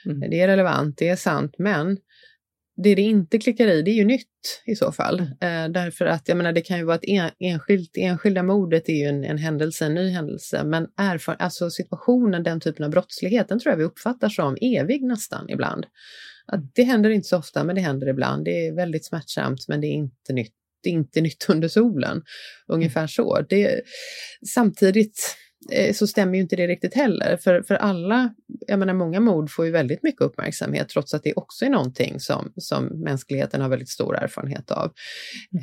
Mm. 0.06 0.30
Det 0.30 0.42
är 0.42 0.48
relevant, 0.48 0.98
det 0.98 1.10
är 1.10 1.16
sant, 1.16 1.56
men 1.58 1.98
det 2.78 2.96
det 2.96 3.02
inte 3.02 3.40
klickar 3.40 3.68
i, 3.68 3.82
det 3.82 3.92
är 3.92 3.96
ju 3.96 4.06
nytt 4.06 4.28
i 4.66 4.76
så 4.76 4.92
fall. 4.92 5.20
Mm. 5.20 5.66
Eh, 5.66 5.72
därför 5.72 6.06
att 6.06 6.28
jag 6.28 6.38
menar, 6.38 6.52
det 6.52 6.62
kan 6.62 6.78
ju 6.78 6.84
vara 6.84 6.96
ett 6.96 7.04
en, 7.08 7.30
enskilt, 7.40 7.92
enskilda 7.98 8.44
mordet 8.44 8.90
är 8.90 8.94
ju 8.94 9.06
en, 9.06 9.24
en 9.24 9.38
händelse, 9.38 9.86
en 9.86 9.94
ny 9.94 10.10
händelse, 10.10 10.64
men 10.64 10.88
erfar, 10.98 11.36
alltså 11.40 11.70
situationen, 11.70 12.44
den 12.44 12.60
typen 12.60 12.86
av 12.86 12.92
brottslighet, 12.92 13.48
den 13.50 13.60
tror 13.60 13.72
jag 13.72 13.78
vi 13.78 13.84
uppfattar 13.84 14.30
som 14.30 14.58
evig 14.62 15.04
nästan 15.04 15.50
ibland. 15.50 15.86
Att 16.48 16.75
det 16.75 16.84
händer 16.84 17.10
inte 17.10 17.28
så 17.28 17.38
ofta, 17.38 17.63
men 17.63 17.75
det 17.75 17.82
händer 17.82 18.08
ibland. 18.10 18.46
Det 18.46 18.68
är 18.68 18.75
väldigt 18.75 19.06
smärtsamt, 19.06 19.68
men 19.68 19.82
det 19.82 19.88
är 19.88 19.94
inte 19.94 20.34
nytt. 20.34 20.54
Det 20.84 20.90
är 20.90 20.94
inte 20.94 21.22
nytt 21.22 21.46
under 21.50 21.68
solen. 21.68 22.22
Ungefär 22.68 23.08
så. 23.08 23.42
Det, 23.50 23.82
samtidigt 24.54 25.36
så 25.94 26.08
stämmer 26.08 26.36
ju 26.36 26.41
inte 26.41 26.56
det 26.56 26.68
riktigt 26.68 26.94
heller. 26.94 27.38
För, 27.38 27.62
för 27.62 27.75
alla, 27.75 28.34
jag 28.68 28.80
menar 28.80 28.94
många 28.94 29.20
mord 29.20 29.51
får 29.51 29.65
ju 29.65 29.72
väldigt 29.72 30.03
mycket 30.03 30.22
uppmärksamhet 30.22 30.89
trots 30.89 31.13
att 31.13 31.24
det 31.24 31.34
också 31.34 31.65
är 31.65 31.70
någonting 31.70 32.20
som, 32.20 32.53
som 32.56 32.86
mänskligheten 32.86 33.62
har 33.62 33.70
väldigt 33.70 33.89
stor 33.89 34.18
erfarenhet 34.18 34.72
av. 34.72 34.91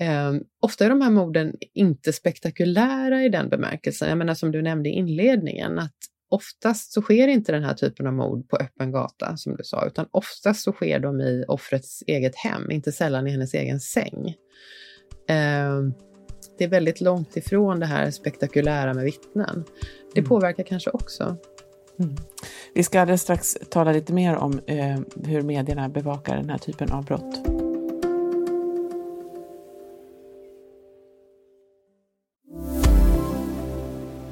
Mm. 0.01 0.35
Eh, 0.37 0.41
ofta 0.61 0.85
är 0.85 0.89
de 0.89 1.01
här 1.01 1.11
morden 1.11 1.55
inte 1.75 2.13
spektakulära 2.13 3.25
i 3.25 3.29
den 3.29 3.49
bemärkelsen. 3.49 4.09
Jag 4.09 4.19
menar 4.19 4.35
som 4.35 4.53
du 4.53 4.63
nämnde 4.63 4.89
i 4.89 4.93
inledningen, 4.93 5.79
att 5.79 5.97
oftast 6.31 6.93
så 6.93 7.03
sker 7.03 7.29
inte 7.29 7.53
den 7.53 7.65
här 7.65 7.75
typen 7.75 8.07
av 8.07 8.13
mord 8.13 8.49
på 8.49 8.57
öppen 8.57 8.93
gata, 8.93 9.37
som 9.37 9.57
du 9.57 9.65
sa, 9.65 9.87
utan 9.87 10.07
oftast 10.11 10.63
så 10.63 10.73
sker 10.73 10.99
de 10.99 11.21
i 11.21 11.45
offrets 11.49 12.03
eget 12.07 12.37
hem, 12.37 12.71
inte 12.71 12.93
sällan 12.93 13.27
i 13.27 13.31
hennes 13.31 13.55
egen 13.55 13.81
säng. 13.81 14.35
Eh, 15.29 15.81
det 16.59 16.65
är 16.65 16.69
väldigt 16.69 17.01
långt 17.01 17.37
ifrån 17.37 17.81
det 17.81 17.87
här 17.87 18.11
spektakulära 18.11 18.95
med 18.95 19.05
vittnen. 19.05 19.65
Det 20.15 20.21
mm. 20.21 20.29
påverkar 20.29 20.63
kanske 20.63 20.91
också. 20.91 21.37
Mm. 22.01 22.17
Vi 22.75 22.83
ska 22.83 23.01
alldeles 23.01 23.23
strax 23.23 23.57
tala 23.71 23.93
lite 23.93 24.13
mer 24.13 24.37
om 24.37 24.61
eh, 24.67 24.99
hur 25.25 25.43
medierna 25.43 25.89
bevakar 25.89 26.37
den 26.37 26.51
här 26.51 26.59
typen 26.59 26.93
av 26.93 27.05
brott. 27.05 27.41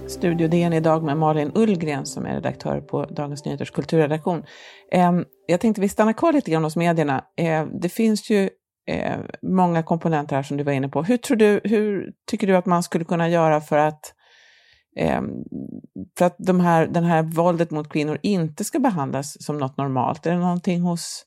Studio 0.09 0.49
DN 0.49 0.73
idag 0.73 1.03
med 1.03 1.17
Malin 1.17 1.53
Ullgren 1.55 2.07
som 2.07 2.27
är 2.27 2.35
redaktör 2.35 2.81
på 2.81 3.05
Dagens 3.05 3.45
Nyheters 3.45 3.71
kulturredaktion. 3.71 4.43
Jag 5.47 5.61
tänkte 5.61 5.81
vi 5.81 5.89
stannar 5.89 6.13
kvar 6.13 6.33
lite 6.33 6.51
grann 6.51 6.65
hos 6.65 6.77
medierna. 6.77 7.25
Det 7.81 7.89
finns 7.89 8.31
ju 8.31 8.51
eh, 8.87 9.19
många 9.43 9.83
komponenter 9.83 10.37
här 10.37 10.43
som 10.43 10.57
du 10.57 10.65
var 10.65 10.73
inne 10.73 10.89
på. 10.89 11.03
Hur, 11.03 11.17
tror 11.17 11.37
du, 11.37 11.61
hur 11.65 12.13
tycker 12.27 12.47
du 12.47 12.57
att 12.57 12.67
man 12.67 12.83
skulle 12.83 13.05
kunna 13.05 13.29
göra 13.29 13.61
för 13.61 13.77
att, 13.79 14.15
eh, 14.97 15.23
för 16.19 16.25
att 16.25 16.37
de 16.39 16.61
här, 16.61 16.87
den 16.87 17.05
här 17.05 17.23
våldet 17.23 17.71
mot 17.71 17.89
kvinnor 17.89 18.19
inte 18.23 18.65
ska 18.65 18.79
behandlas 18.79 19.45
som 19.45 19.59
något 19.59 19.77
normalt? 19.77 20.27
Är 20.27 20.31
det 20.31 20.39
någonting 20.39 20.81
hos 20.81 21.27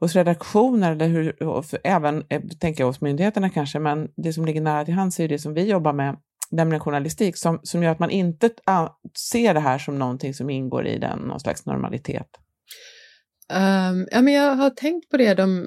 hos 0.00 0.14
redaktioner, 0.14 0.92
eller 0.92 1.08
hur, 1.08 1.36
även 1.84 2.24
eh, 2.28 2.42
tänker 2.60 2.82
jag 2.82 2.86
hos 2.86 3.00
myndigheterna 3.00 3.50
kanske, 3.50 3.78
men 3.78 4.08
det 4.16 4.32
som 4.32 4.44
ligger 4.44 4.60
nära 4.60 4.84
till 4.84 4.94
hands 4.94 5.20
är 5.20 5.28
det 5.28 5.38
som 5.38 5.54
vi 5.54 5.70
jobbar 5.70 5.92
med, 5.92 6.16
nämligen 6.50 6.80
journalistik, 6.80 7.36
som, 7.36 7.60
som 7.62 7.82
gör 7.82 7.90
att 7.90 7.98
man 7.98 8.10
inte 8.10 8.50
ah, 8.64 8.88
ser 9.30 9.54
det 9.54 9.60
här 9.60 9.78
som 9.78 9.98
någonting 9.98 10.34
som 10.34 10.50
ingår 10.50 10.86
i 10.86 10.98
den, 10.98 11.18
någon 11.18 11.40
slags 11.40 11.66
normalitet. 11.66 12.26
Um, 13.52 14.08
ja, 14.10 14.22
men 14.22 14.34
jag 14.34 14.54
har 14.54 14.70
tänkt 14.70 15.10
på 15.10 15.16
det 15.16 15.34
de, 15.34 15.66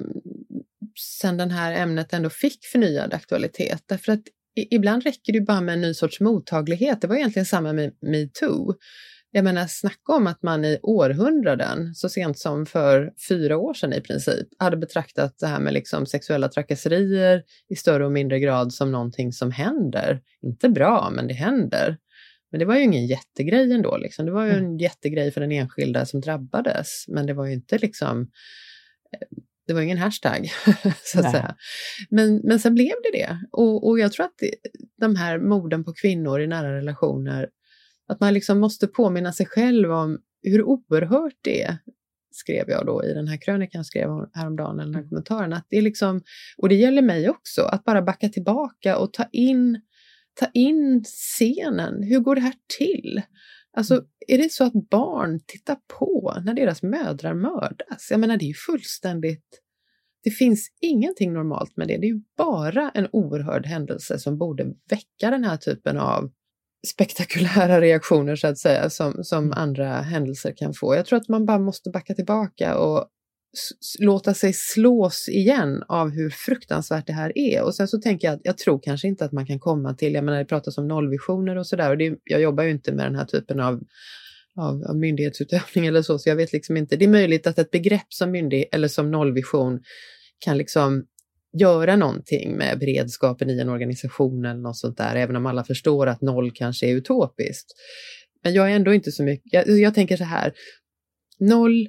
sen 0.99 1.37
det 1.37 1.53
här 1.53 1.73
ämnet 1.73 2.13
ändå 2.13 2.29
fick 2.29 2.65
förnyad 2.65 3.13
aktualitet, 3.13 3.83
därför 3.85 4.11
att 4.11 4.23
ibland 4.71 5.03
räcker 5.03 5.33
det 5.33 5.41
bara 5.41 5.61
med 5.61 5.73
en 5.73 5.81
ny 5.81 5.93
sorts 5.93 6.19
mottaglighet. 6.19 7.01
Det 7.01 7.07
var 7.07 7.15
egentligen 7.15 7.45
samma 7.45 7.73
med 7.73 7.93
metoo. 8.01 8.73
Jag 9.31 9.43
menar, 9.43 9.65
snacka 9.67 10.13
om 10.13 10.27
att 10.27 10.43
man 10.43 10.65
i 10.65 10.79
århundraden, 10.81 11.95
så 11.95 12.09
sent 12.09 12.39
som 12.39 12.65
för 12.65 13.11
fyra 13.29 13.57
år 13.57 13.73
sedan 13.73 13.93
i 13.93 14.01
princip, 14.01 14.47
hade 14.57 14.77
betraktat 14.77 15.35
det 15.39 15.47
här 15.47 15.59
med 15.59 15.73
liksom 15.73 16.05
sexuella 16.05 16.49
trakasserier 16.49 17.43
i 17.69 17.75
större 17.75 18.05
och 18.05 18.11
mindre 18.11 18.39
grad 18.39 18.73
som 18.73 18.91
någonting 18.91 19.33
som 19.33 19.51
händer. 19.51 20.21
Inte 20.41 20.69
bra, 20.69 21.09
men 21.15 21.27
det 21.27 21.33
händer. 21.33 21.97
Men 22.51 22.59
det 22.59 22.65
var 22.65 22.75
ju 22.75 22.83
ingen 22.83 23.07
jättegrej 23.07 23.73
ändå. 23.73 23.97
Liksom. 23.97 24.25
Det 24.25 24.31
var 24.31 24.45
ju 24.45 24.51
en 24.51 24.65
mm. 24.65 24.77
jättegrej 24.77 25.31
för 25.31 25.41
den 25.41 25.51
enskilda 25.51 26.05
som 26.05 26.21
drabbades, 26.21 27.05
men 27.07 27.25
det 27.25 27.33
var 27.33 27.45
ju 27.45 27.53
inte 27.53 27.77
liksom 27.77 28.21
eh, 29.13 29.37
det 29.69 29.73
var 29.73 29.81
ingen 29.81 29.97
hashtag, 29.97 30.51
så 31.03 31.19
att 31.19 31.23
Nej. 31.23 31.31
säga. 31.31 31.55
Men, 32.09 32.41
men 32.43 32.59
sen 32.59 32.75
blev 32.75 32.93
det 33.03 33.17
det. 33.17 33.37
Och, 33.51 33.87
och 33.87 33.99
jag 33.99 34.11
tror 34.11 34.25
att 34.25 34.39
de 34.99 35.15
här 35.15 35.39
morden 35.39 35.83
på 35.83 35.93
kvinnor 35.93 36.41
i 36.41 36.47
nära 36.47 36.77
relationer 36.77 37.49
att 38.07 38.19
man 38.19 38.33
liksom 38.33 38.59
måste 38.59 38.87
påminna 38.87 39.31
sig 39.31 39.45
själv 39.45 39.91
om 39.91 40.19
hur 40.43 40.63
oerhört 40.63 41.37
det 41.41 41.63
är, 41.63 41.77
skrev 42.31 42.69
jag 42.69 42.85
då 42.85 43.03
i 43.05 43.13
den 43.13 43.27
här 43.27 43.37
krönikan 43.41 43.79
jag 43.79 43.85
skrev 43.85 44.09
häromdagen, 44.33 44.79
eller 44.79 44.85
den 44.85 44.95
här 44.95 45.01
mm. 45.01 45.09
kommentaren, 45.09 45.53
att 45.53 45.67
det 45.69 45.77
är 45.77 45.81
liksom, 45.81 46.21
och 46.57 46.69
det 46.69 46.75
gäller 46.75 47.01
mig 47.01 47.29
också, 47.29 47.61
att 47.61 47.83
bara 47.83 48.01
backa 48.01 48.29
tillbaka 48.29 48.97
och 48.97 49.13
ta 49.13 49.25
in, 49.31 49.81
ta 50.39 50.47
in 50.53 51.03
scenen. 51.03 52.03
Hur 52.03 52.19
går 52.19 52.35
det 52.35 52.41
här 52.41 52.55
till? 52.77 53.21
Alltså, 53.77 53.93
mm. 53.93 54.05
är 54.27 54.37
det 54.37 54.51
så 54.51 54.63
att 54.63 54.89
barn 54.89 55.39
tittar 55.47 55.77
på 55.99 56.37
när 56.45 56.53
deras 56.53 56.83
mödrar 56.83 57.33
mördas? 57.33 58.07
Jag 58.11 58.19
menar, 58.19 58.37
det 58.37 58.45
är 58.45 58.47
ju 58.47 58.53
fullständigt... 58.53 59.61
Det 60.23 60.31
finns 60.31 60.71
ingenting 60.81 61.33
normalt 61.33 61.77
med 61.77 61.87
det. 61.87 61.97
Det 61.97 62.05
är 62.05 62.13
ju 62.13 62.21
bara 62.37 62.91
en 62.93 63.07
oerhörd 63.11 63.65
händelse 63.65 64.19
som 64.19 64.37
borde 64.37 64.63
väcka 64.89 65.31
den 65.31 65.43
här 65.43 65.57
typen 65.57 65.97
av 65.97 66.31
spektakulära 66.87 67.81
reaktioner 67.81 68.35
så 68.35 68.47
att 68.47 68.57
säga 68.57 68.89
som, 68.89 69.23
som 69.23 69.43
mm. 69.43 69.57
andra 69.57 70.01
händelser 70.01 70.53
kan 70.57 70.73
få. 70.73 70.95
Jag 70.95 71.05
tror 71.05 71.19
att 71.19 71.27
man 71.27 71.45
bara 71.45 71.59
måste 71.59 71.89
backa 71.89 72.13
tillbaka 72.13 72.77
och 72.77 73.09
låta 73.99 74.33
sig 74.33 74.53
slås 74.53 75.29
igen 75.29 75.83
av 75.87 76.09
hur 76.09 76.29
fruktansvärt 76.29 77.07
det 77.07 77.13
här 77.13 77.37
är. 77.37 77.63
Och 77.63 77.75
sen 77.75 77.87
så 77.87 78.01
tänker 78.01 78.27
jag 78.27 78.35
att 78.35 78.41
jag 78.43 78.57
tror 78.57 78.79
kanske 78.83 79.07
inte 79.07 79.25
att 79.25 79.31
man 79.31 79.45
kan 79.45 79.59
komma 79.59 79.93
till, 79.93 80.13
jag 80.13 80.23
menar 80.23 80.39
det 80.39 80.45
pratas 80.45 80.77
om 80.77 80.87
nollvisioner 80.87 81.55
och 81.55 81.67
sådär 81.67 81.89
och 81.89 81.97
det, 81.97 82.17
jag 82.23 82.41
jobbar 82.41 82.63
ju 82.63 82.71
inte 82.71 82.91
med 82.91 83.05
den 83.05 83.15
här 83.15 83.25
typen 83.25 83.59
av, 83.59 83.81
av, 84.55 84.83
av 84.83 84.97
myndighetsutövning 84.97 85.85
eller 85.87 86.01
så, 86.01 86.19
så 86.19 86.29
jag 86.29 86.35
vet 86.35 86.53
liksom 86.53 86.77
inte. 86.77 86.95
Det 86.95 87.05
är 87.05 87.09
möjligt 87.09 87.47
att 87.47 87.59
ett 87.59 87.71
begrepp 87.71 88.13
som 88.13 88.31
myndighet 88.31 88.69
eller 88.71 88.87
som 88.87 89.11
nollvision 89.11 89.79
kan 90.39 90.57
liksom 90.57 91.05
göra 91.59 91.95
någonting 91.95 92.57
med 92.57 92.79
beredskapen 92.79 93.49
i 93.49 93.59
en 93.59 93.69
organisation 93.69 94.45
eller 94.45 94.61
något 94.61 94.77
sånt 94.77 94.97
där, 94.97 95.15
även 95.15 95.35
om 95.35 95.45
alla 95.45 95.63
förstår 95.63 96.07
att 96.07 96.21
noll 96.21 96.51
kanske 96.51 96.87
är 96.87 96.95
utopiskt. 96.95 97.71
Men 98.43 98.53
jag 98.53 98.71
är 98.71 98.75
ändå 98.75 98.93
inte 98.93 99.11
så 99.11 99.23
mycket, 99.23 99.53
jag, 99.53 99.69
jag 99.69 99.95
tänker 99.95 100.17
så 100.17 100.23
här, 100.23 100.53
noll, 101.39 101.87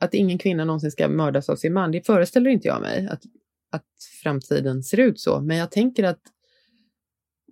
att 0.00 0.14
ingen 0.14 0.38
kvinna 0.38 0.64
någonsin 0.64 0.90
ska 0.90 1.08
mördas 1.08 1.48
av 1.48 1.56
sin 1.56 1.72
man, 1.72 1.92
det 1.92 2.06
föreställer 2.06 2.50
inte 2.50 2.68
jag 2.68 2.80
mig 2.80 3.08
att, 3.10 3.22
att 3.70 3.86
framtiden 4.22 4.82
ser 4.82 5.00
ut 5.00 5.20
så, 5.20 5.40
men 5.40 5.56
jag 5.56 5.70
tänker 5.70 6.04
att 6.04 6.20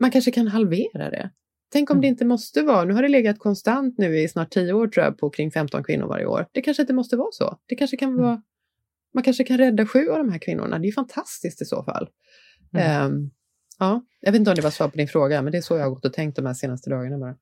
man 0.00 0.10
kanske 0.10 0.30
kan 0.30 0.48
halvera 0.48 1.10
det. 1.10 1.30
Tänk 1.72 1.90
om 1.90 1.94
mm. 1.94 2.02
det 2.02 2.08
inte 2.08 2.24
måste 2.24 2.62
vara, 2.62 2.84
nu 2.84 2.94
har 2.94 3.02
det 3.02 3.08
legat 3.08 3.38
konstant 3.38 3.98
nu 3.98 4.18
i 4.18 4.28
snart 4.28 4.50
tio 4.50 4.72
år 4.72 4.88
tror 4.88 5.04
jag 5.04 5.18
på 5.18 5.30
kring 5.30 5.50
15 5.50 5.84
kvinnor 5.84 6.06
varje 6.06 6.26
år. 6.26 6.46
Det 6.52 6.62
kanske 6.62 6.82
inte 6.82 6.92
måste 6.92 7.16
vara 7.16 7.32
så. 7.32 7.58
Det 7.66 7.74
kanske 7.74 7.96
kan 7.96 8.16
vara 8.16 8.42
man 9.14 9.22
kanske 9.24 9.44
kan 9.44 9.58
rädda 9.58 9.86
sju 9.86 10.08
av 10.08 10.18
de 10.18 10.32
här 10.32 10.38
kvinnorna. 10.38 10.78
Det 10.78 10.88
är 10.88 10.92
fantastiskt 10.92 11.62
i 11.62 11.64
så 11.64 11.82
fall. 11.84 12.08
Mm. 12.74 13.12
Um, 13.12 13.30
ja, 13.78 14.02
jag 14.20 14.32
vet 14.32 14.38
inte 14.38 14.50
om 14.50 14.54
det 14.54 14.62
var 14.62 14.70
svar 14.70 14.88
på 14.88 14.96
din 14.96 15.08
fråga, 15.08 15.42
men 15.42 15.52
det 15.52 15.58
är 15.58 15.62
så 15.62 15.76
jag 15.76 15.82
har 15.82 15.90
gått 15.90 16.04
och 16.04 16.12
tänkt 16.12 16.36
de 16.36 16.46
här 16.46 16.54
senaste 16.54 16.90
dagarna 16.90 17.18
bara. 17.18 17.36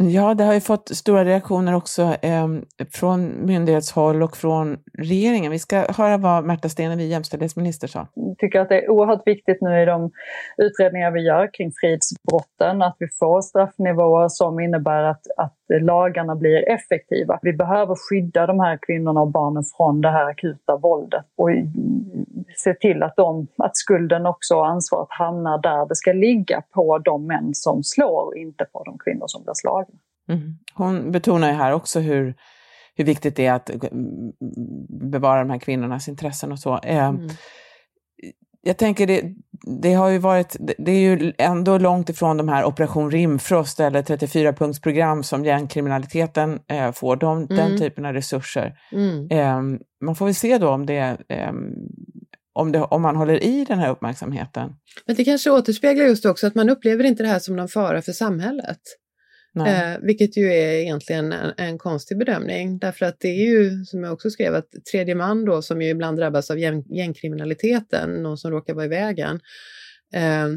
Ja, 0.00 0.34
det 0.34 0.44
har 0.44 0.54
ju 0.54 0.60
fått 0.60 0.88
stora 0.88 1.24
reaktioner 1.24 1.74
också 1.74 2.02
eh, 2.02 2.48
från 2.90 3.46
myndighetshåll 3.46 4.22
och 4.22 4.36
från 4.36 4.78
regeringen. 4.98 5.52
Vi 5.52 5.58
ska 5.58 5.76
höra 5.76 6.16
vad 6.16 6.44
Märta 6.44 6.68
Stenevi, 6.68 7.06
jämställdhetsminister, 7.06 7.88
sa. 7.88 8.06
Jag 8.14 8.38
tycker 8.38 8.60
att 8.60 8.68
det 8.68 8.84
är 8.84 8.90
oerhört 8.90 9.26
viktigt 9.26 9.58
nu 9.60 9.82
i 9.82 9.84
de 9.84 10.10
utredningar 10.56 11.10
vi 11.10 11.20
gör 11.20 11.54
kring 11.54 11.72
fridsbrotten 11.80 12.82
att 12.82 12.96
vi 12.98 13.08
får 13.18 13.40
straffnivåer 13.40 14.28
som 14.28 14.60
innebär 14.60 15.02
att, 15.02 15.22
att 15.36 15.54
lagarna 15.80 16.36
blir 16.36 16.68
effektiva. 16.68 17.38
Vi 17.42 17.52
behöver 17.52 17.94
skydda 17.94 18.46
de 18.46 18.60
här 18.60 18.78
kvinnorna 18.86 19.20
och 19.20 19.30
barnen 19.30 19.62
från 19.76 20.00
det 20.00 20.10
här 20.10 20.30
akuta 20.30 20.76
våldet 20.76 21.24
och 21.36 21.50
se 22.56 22.74
till 22.74 23.02
att, 23.02 23.16
de, 23.16 23.46
att 23.56 23.76
skulden 23.76 24.26
också 24.26 24.54
och 24.54 24.66
ansvaret 24.66 25.08
hamnar 25.10 25.62
där 25.62 25.88
det 25.88 25.96
ska 25.96 26.12
ligga 26.12 26.62
på 26.74 26.98
de 26.98 27.26
män 27.26 27.50
som 27.52 27.82
slår 27.82 28.26
och 28.26 28.36
inte 28.36 28.64
på 28.64 28.84
de 28.84 28.98
kvinnor 28.98 29.24
som 29.26 29.42
blir 29.42 29.54
slagna. 29.54 29.98
Mm. 30.28 30.58
Hon 30.74 31.12
betonar 31.12 31.48
ju 31.48 31.54
här 31.54 31.72
också 31.72 32.00
hur, 32.00 32.34
hur 32.94 33.04
viktigt 33.04 33.36
det 33.36 33.46
är 33.46 33.52
att 33.52 33.70
bevara 34.88 35.38
de 35.38 35.50
här 35.50 35.58
kvinnornas 35.58 36.08
intressen 36.08 36.52
och 36.52 36.58
så. 36.58 36.78
Eh, 36.82 37.08
mm. 37.08 37.28
Jag 38.62 38.76
tänker 38.76 39.06
det, 39.06 39.22
det 39.80 39.94
har 39.94 40.08
ju 40.08 40.18
varit, 40.18 40.56
det 40.78 40.92
är 40.92 41.00
ju 41.00 41.32
ändå 41.38 41.78
långt 41.78 42.08
ifrån 42.08 42.36
de 42.36 42.48
här 42.48 42.64
Operation 42.64 43.10
Rimfrost 43.10 43.80
eller 43.80 44.02
34-punktsprogram 44.02 45.22
som 45.22 45.44
gängkriminaliteten 45.44 46.60
eh, 46.68 46.92
får, 46.92 47.16
de, 47.16 47.36
mm. 47.38 47.56
den 47.56 47.78
typen 47.78 48.04
av 48.04 48.12
resurser. 48.12 48.78
Mm. 48.92 49.28
Eh, 49.30 49.78
man 50.04 50.14
får 50.14 50.24
väl 50.24 50.34
se 50.34 50.58
då 50.58 50.68
om 50.68 50.86
det, 50.86 51.16
eh, 51.28 51.52
om, 52.58 52.72
det, 52.72 52.78
om 52.78 53.02
man 53.02 53.16
håller 53.16 53.44
i 53.44 53.64
den 53.64 53.78
här 53.78 53.90
uppmärksamheten. 53.90 54.70
Men 55.06 55.16
det 55.16 55.24
kanske 55.24 55.50
återspeglar 55.50 56.04
just 56.04 56.26
också 56.26 56.46
att 56.46 56.54
man 56.54 56.70
upplever 56.70 57.04
inte 57.04 57.22
det 57.22 57.28
här 57.28 57.38
som 57.38 57.56
någon 57.56 57.68
fara 57.68 58.02
för 58.02 58.12
samhället. 58.12 58.80
Eh, 59.66 59.98
vilket 60.02 60.36
ju 60.36 60.52
är 60.52 60.72
egentligen 60.72 61.32
en, 61.32 61.52
en, 61.56 61.78
konstig 61.78 62.18
bedömning 62.18 62.78
därför 62.78 63.06
att 63.06 63.16
det 63.20 63.28
är 63.28 63.50
ju, 63.50 63.84
som 63.84 64.04
jag 64.04 64.12
också 64.12 64.30
skrev, 64.30 64.54
att 64.54 64.68
tredje 64.92 65.14
man 65.14 65.44
då 65.44 65.62
som 65.62 65.82
ju 65.82 65.88
ibland 65.88 66.18
drabbas 66.18 66.50
av 66.50 66.58
gäng, 66.58 66.84
gängkriminaliteten, 66.88 68.22
någon 68.22 68.38
som 68.38 68.50
råkar 68.50 68.74
vara 68.74 68.84
i 68.84 68.88
vägen. 68.88 69.40
Eh, 70.14 70.48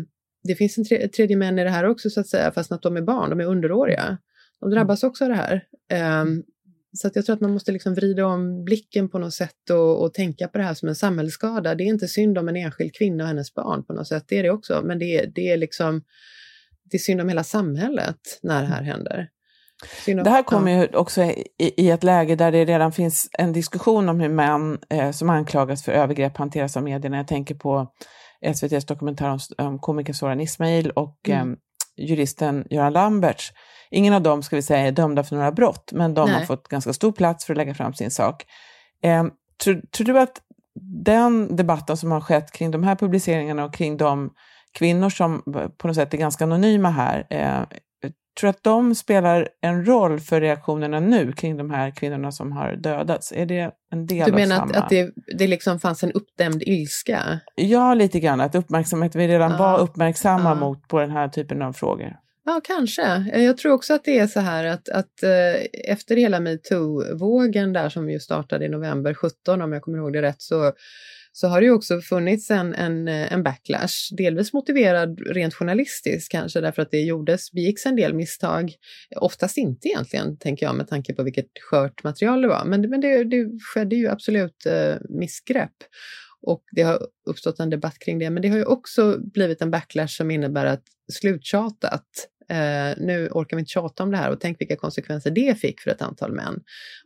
det 0.44 0.56
finns 0.56 0.78
en 0.78 0.86
tre, 0.86 1.08
tredje 1.08 1.38
män 1.38 1.60
i 1.60 1.64
det 1.64 1.70
här 1.70 1.86
också 1.86 2.10
så 2.10 2.20
att 2.20 2.28
säga, 2.28 2.52
fast 2.52 2.72
att 2.72 2.82
de 2.82 2.98
är 2.98 3.02
barn, 3.02 3.30
de 3.30 3.40
är 3.40 3.46
underåriga. 3.46 4.18
De 4.60 4.70
drabbas 4.70 5.04
också 5.04 5.24
av 5.24 5.30
det 5.30 5.36
här. 5.36 5.64
Eh, 5.92 6.26
så 6.94 7.10
jag 7.14 7.26
tror 7.26 7.34
att 7.34 7.42
man 7.42 7.54
måste 7.54 7.72
liksom 7.72 7.94
vrida 7.94 8.26
om 8.26 8.64
blicken 8.64 9.10
på 9.10 9.20
något 9.20 9.34
sätt 9.34 9.70
och, 9.70 10.04
och, 10.04 10.14
tänka 10.14 10.48
på 10.48 10.58
det 10.58 10.64
här 10.64 10.74
som 10.74 10.90
en 10.90 10.96
samhällsskada. 10.96 11.76
Det 11.76 11.84
är 11.84 11.88
inte 11.88 12.08
synd 12.08 12.38
om 12.38 12.50
en 12.50 12.56
enskild 12.56 12.96
kvinna 12.96 13.24
och 13.24 13.28
hennes 13.28 13.54
barn 13.54 13.86
på 13.86 13.94
något 13.94 14.08
sätt, 14.08 14.26
det 14.28 14.40
är 14.40 14.44
det 14.44 14.52
också, 14.52 14.82
men 14.84 15.00
det, 15.00 15.26
det 15.36 15.52
är 15.52 15.58
liksom 15.58 16.04
det 16.92 16.98
är 16.98 17.00
synd 17.00 17.22
om 17.22 17.30
hela 17.30 17.44
samhället 17.44 18.18
när 18.42 18.62
det 18.62 18.68
här 18.68 18.84
händer. 18.84 19.30
Det 20.06 20.30
här 20.30 20.44
kommer 20.44 20.72
ju 20.72 20.88
också 20.88 21.24
i, 21.24 21.48
i, 21.58 21.90
ett 21.90 22.04
läge 22.04 22.36
där 22.36 22.52
det 22.52 22.66
redan 22.66 22.92
finns 22.92 23.30
en 23.32 23.54
diskussion 23.54 24.10
om 24.10 24.20
hur 24.20 24.30
män 24.30 24.80
eh, 24.90 25.12
som 25.12 25.30
anklagas 25.30 25.84
för 25.84 25.92
övergrepp 25.92 26.38
hanteras 26.38 26.78
av 26.78 26.84
medierna. 26.84 27.18
Jag 27.18 27.28
tänker 27.28 27.56
på 27.56 27.88
SVTs 28.42 28.86
dokumentär 28.86 29.30
om, 29.30 29.40
om 29.58 29.80
komikern 29.80 30.14
Soran 30.14 30.42
Ismail 30.42 30.92
och 30.92 31.30
mm. 31.30 31.52
eh, 31.52 31.58
juristen 32.08 32.68
Göran 32.70 32.94
Lamberts. 32.94 33.54
Ingen 33.92 34.14
av 34.14 34.22
dem 34.22 34.44
ska 34.44 34.56
vi 34.56 34.62
säga 34.62 34.88
är 34.88 34.92
dömda 34.92 35.24
för 35.24 35.36
några 35.36 35.52
brott, 35.52 35.92
men 35.94 36.14
de 36.14 36.30
Nej. 36.30 36.40
har 36.40 36.46
fått 36.46 36.68
ganska 36.68 36.94
stor 36.94 37.12
plats 37.12 37.46
för 37.46 37.54
att 37.54 37.58
lägga 37.58 37.74
fram 37.74 37.94
sin 37.94 38.12
sak. 38.12 38.46
Eh, 39.04 39.26
tror, 39.64 39.82
tror, 39.92 40.06
du 40.06 40.20
att 40.20 40.42
den 41.06 41.56
debatten 41.56 41.98
som 41.98 42.12
har 42.12 42.22
skett 42.22 42.52
kring 42.52 42.72
de 42.72 42.84
här 42.84 42.96
publiceringarna 42.96 43.66
och 43.66 43.74
kring 43.74 43.98
de 43.98 44.30
kvinnor 44.74 45.10
som 45.10 45.42
på 45.78 45.88
något 45.88 45.96
sätt 45.96 46.14
är 46.14 46.18
ganska 46.18 46.44
anonyma 46.44 46.90
här, 46.90 47.28
eh, 47.30 47.62
tror 48.40 48.50
att 48.50 48.64
de 48.64 48.96
spelar 48.96 49.48
en 49.62 49.86
roll 49.86 50.20
för 50.20 50.42
reaktionerna 50.42 51.00
nu 51.00 51.32
kring 51.32 51.58
de 51.58 51.72
här 51.72 51.92
kvinnorna 51.92 52.32
som 52.32 52.52
har 52.52 52.76
dödats? 52.76 53.32
Är 53.32 53.46
det 53.46 53.72
en 53.92 54.06
del 54.06 54.26
Du 54.26 54.36
menar 54.36 54.56
av 54.56 54.60
samma? 54.60 54.72
att, 54.72 54.84
att 54.84 54.90
det, 54.90 55.12
det 55.38 55.48
liksom 55.48 55.80
fanns 55.80 56.04
en 56.04 56.12
uppdämd 56.12 56.64
ilska? 56.64 57.40
Ja, 57.56 57.94
lite 57.94 58.20
grann. 58.20 58.42
Att 58.42 58.56
uppmärksamhet, 58.56 59.16
vi 59.16 59.28
redan 59.28 59.52
ja. 59.52 59.58
var 59.58 59.80
uppmärksamma 59.80 60.50
ja. 60.50 60.56
mot 60.56 60.88
på 60.88 61.00
den 61.00 61.12
här 61.12 61.28
typen 61.28 61.62
av 61.62 61.74
frågor. 61.74 62.16
Ja, 62.52 62.62
kanske. 62.64 63.26
Eh, 63.34 63.44
jag 63.44 63.58
tror 63.58 63.74
också 63.74 63.94
att 63.94 64.04
det 64.04 64.20
är 64.20 64.28
så 64.28 64.40
här 64.40 64.66
att, 64.66 64.90
att 64.90 65.24
eh, 65.24 65.66
efter 65.92 66.16
hela 66.16 66.40
metoo-vågen 66.40 67.74
där 67.74 67.90
som 67.90 68.10
ju 68.10 68.20
startade 68.20 68.66
i 68.66 68.70
november 68.70 69.14
17, 69.14 69.62
om 69.62 69.74
jag 69.74 69.82
kommer 69.82 69.98
ihåg 69.98 70.14
det 70.14 70.22
rätt, 70.22 70.42
så 70.42 70.74
så 71.34 71.48
har 71.48 71.62
det 71.62 71.66
ju 71.66 71.72
också 71.72 72.02
funnits 72.02 72.52
en, 72.52 72.76
en, 72.76 73.08
eh, 73.08 73.34
en 73.34 73.44
backlash, 73.44 74.16
delvis 74.18 74.54
motiverad 74.54 75.20
rent 75.20 75.54
journalistiskt 75.54 76.32
kanske, 76.32 76.62
därför 76.62 76.82
att 76.82 76.92
det 76.92 77.02
gjordes, 77.02 77.52
begicks 77.52 77.86
en 77.86 77.96
del 77.96 78.14
misstag, 78.14 78.74
oftast 79.16 79.58
inte 79.58 79.88
egentligen, 79.88 80.38
tänker 80.38 80.66
jag, 80.66 80.76
med 80.76 80.88
tanke 80.88 81.14
på 81.14 81.24
vilket 81.24 81.50
skört 81.70 82.04
material 82.04 82.42
det 82.42 82.48
var, 82.48 82.66
men, 82.66 82.90
men 82.90 83.02
det, 83.02 83.24
det 83.24 83.50
skedde 83.74 83.96
ju 83.96 84.08
absolut 84.08 84.66
eh, 84.66 84.96
missgrepp 85.10 85.76
och 86.42 86.64
det 86.72 86.82
har 86.82 87.08
uppstått 87.30 87.60
en 87.60 87.70
debatt 87.70 88.00
kring 88.00 88.20
det. 88.20 88.30
Men 88.30 88.42
det 88.42 88.50
har 88.50 88.58
ju 88.58 88.66
också 88.66 89.18
blivit 89.34 89.62
en 89.62 89.72
backlash 89.72 90.18
som 90.18 90.32
innebär 90.32 90.66
att 90.66 90.84
sluttjatat, 91.12 92.06
eh, 92.52 92.94
nu 92.98 93.30
orkar 93.32 93.58
vi 93.58 93.60
inte 93.60 93.72
tjata 93.72 94.04
om 94.04 94.12
det 94.12 94.18
här 94.18 94.32
och 94.32 94.40
tänk 94.40 94.62
vilka 94.62 94.76
konsekvenser 94.76 95.32
det 95.32 95.60
fick 95.60 95.82
för 95.82 95.92
ett 95.92 96.02
antal 96.02 96.32
män. 96.32 96.60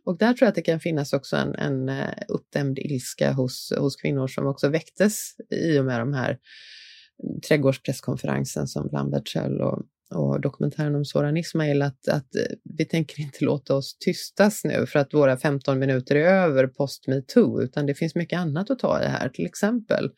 Och 0.04 0.18
där 0.18 0.32
tror 0.32 0.46
jag 0.46 0.48
att 0.48 0.54
det 0.54 0.62
kan 0.62 0.80
finnas 0.80 1.12
också 1.12 1.36
en, 1.36 1.54
en 1.54 1.88
eh, 1.88 2.08
uppdämd 2.28 2.78
ilska 2.78 3.32
hos, 3.32 3.72
hos 3.78 3.96
kvinnor 3.96 4.26
som 4.26 4.46
också 4.46 4.68
väcktes 4.68 5.34
i 5.50 5.78
och 5.78 5.84
med 5.84 6.00
de 6.00 6.12
här 6.12 6.28
mm, 6.28 7.40
trädgårdspresskonferensen 7.48 8.66
som 8.66 8.88
Lambert 8.92 9.34
höll 9.34 9.60
och 9.60 9.82
och 10.14 10.40
dokumentären 10.40 10.94
om 10.94 11.04
Soran 11.04 11.36
Ismail 11.36 11.82
att, 11.82 12.08
att 12.08 12.34
eh, 12.36 12.42
vi 12.78 12.84
tänker 12.84 13.20
inte 13.20 13.44
låta 13.44 13.74
oss 13.74 13.98
tystas 13.98 14.64
nu 14.64 14.86
för 14.86 14.98
att 14.98 15.14
våra 15.14 15.36
15 15.36 15.78
minuter 15.78 16.16
är 16.16 16.44
över 16.44 16.66
post 16.66 17.06
metoo, 17.06 17.62
utan 17.62 17.86
det 17.86 17.94
finns 17.94 18.14
mycket 18.14 18.38
annat 18.38 18.70
att 18.70 18.78
ta 18.78 19.02
i 19.02 19.06
här, 19.06 19.28
till 19.28 19.46
exempel 19.46 20.10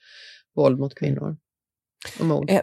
våld 0.56 0.78
mot 0.78 0.94
kvinnor 0.94 1.37
och 2.20 2.26
mord. 2.26 2.50
Eh, 2.50 2.61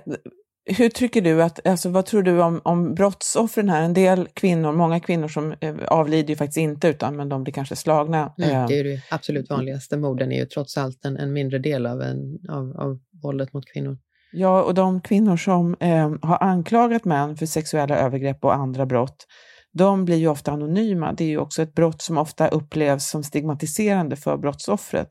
Eh, 0.66 0.76
hur 0.78 0.90
tycker 0.90 1.22
du 1.22 1.44
att, 1.44 1.68
alltså 1.68 1.90
vad 1.90 2.06
tror 2.06 2.24
du 2.24 2.42
om, 2.42 2.62
om 2.64 2.96
brottsoffren 2.96 3.70
här? 3.70 3.82
En 3.82 3.94
del 3.94 4.28
kvinnor, 4.34 4.72
många 4.72 5.00
kvinnor 5.00 5.28
som 5.28 5.56
eh, 5.62 5.76
avlider 5.88 6.30
ju 6.30 6.36
faktiskt 6.36 6.58
inte 6.58 6.88
utan 6.88 7.16
men 7.16 7.30
de 7.30 7.44
blir 7.44 7.54
kanske 7.54 7.76
slagna. 7.76 8.34
Nej, 8.38 8.66
det 8.68 8.80
är 8.80 8.84
det 8.84 9.02
absolut 9.10 9.50
vanligaste. 9.50 9.98
Morden 9.98 10.32
är 10.32 10.40
ju 10.40 10.46
trots 10.46 10.78
allt 10.78 11.06
en, 11.06 11.18
en 11.18 11.34
mindre 11.34 11.60
del 11.60 11.86
av, 11.86 12.02
en, 12.02 12.40
av, 12.50 12.78
av 12.78 13.00
våldet 13.24 13.54
mot 13.54 13.66
kvinnor. 13.74 13.98
Ja, 14.32 14.64
och 14.64 14.74
de 14.74 15.02
kvinnor 15.02 15.38
som 15.38 15.76
eh, 15.80 16.14
har 16.22 16.44
anklagat 16.44 17.06
män 17.06 17.36
för 17.36 17.46
sexuella 17.46 17.98
övergrepp 17.98 18.44
och 18.46 18.54
andra 18.54 18.86
brott, 18.86 19.26
de 19.74 20.06
blir 20.06 20.18
ju 20.18 20.28
ofta 20.28 20.52
anonyma. 20.52 21.14
Det 21.14 21.24
är 21.24 21.28
ju 21.28 21.38
också 21.38 21.62
ett 21.62 21.74
brott 21.74 22.02
som 22.02 22.18
ofta 22.18 22.48
upplevs 22.48 23.10
som 23.10 23.24
stigmatiserande 23.24 24.16
för 24.16 24.38
brottsoffret. 24.38 25.08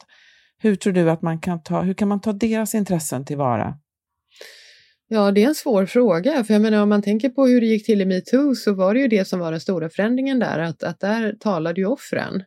Hur 0.58 0.74
tror 0.74 0.92
du 0.92 1.10
att 1.10 1.22
man 1.22 1.38
kan 1.38 1.62
ta, 1.62 1.80
hur 1.80 1.94
kan 1.94 2.08
man 2.08 2.20
ta 2.20 2.32
deras 2.32 2.74
intressen 2.74 3.24
tillvara? 3.24 3.74
Ja, 5.08 5.30
det 5.30 5.42
är 5.42 5.48
en 5.48 5.54
svår 5.54 5.86
fråga, 5.86 6.44
för 6.44 6.54
jag 6.54 6.62
menar 6.62 6.82
om 6.82 6.88
man 6.88 7.02
tänker 7.02 7.28
på 7.28 7.46
hur 7.46 7.60
det 7.60 7.66
gick 7.66 7.86
till 7.86 8.00
i 8.00 8.04
metoo 8.04 8.54
så 8.54 8.74
var 8.74 8.94
det 8.94 9.00
ju 9.00 9.08
det 9.08 9.24
som 9.24 9.40
var 9.40 9.50
den 9.50 9.60
stora 9.60 9.90
förändringen 9.90 10.38
där, 10.38 10.58
att, 10.58 10.82
att 10.82 11.00
där 11.00 11.32
talade 11.40 11.80
ju 11.80 11.86
offren. 11.86 12.42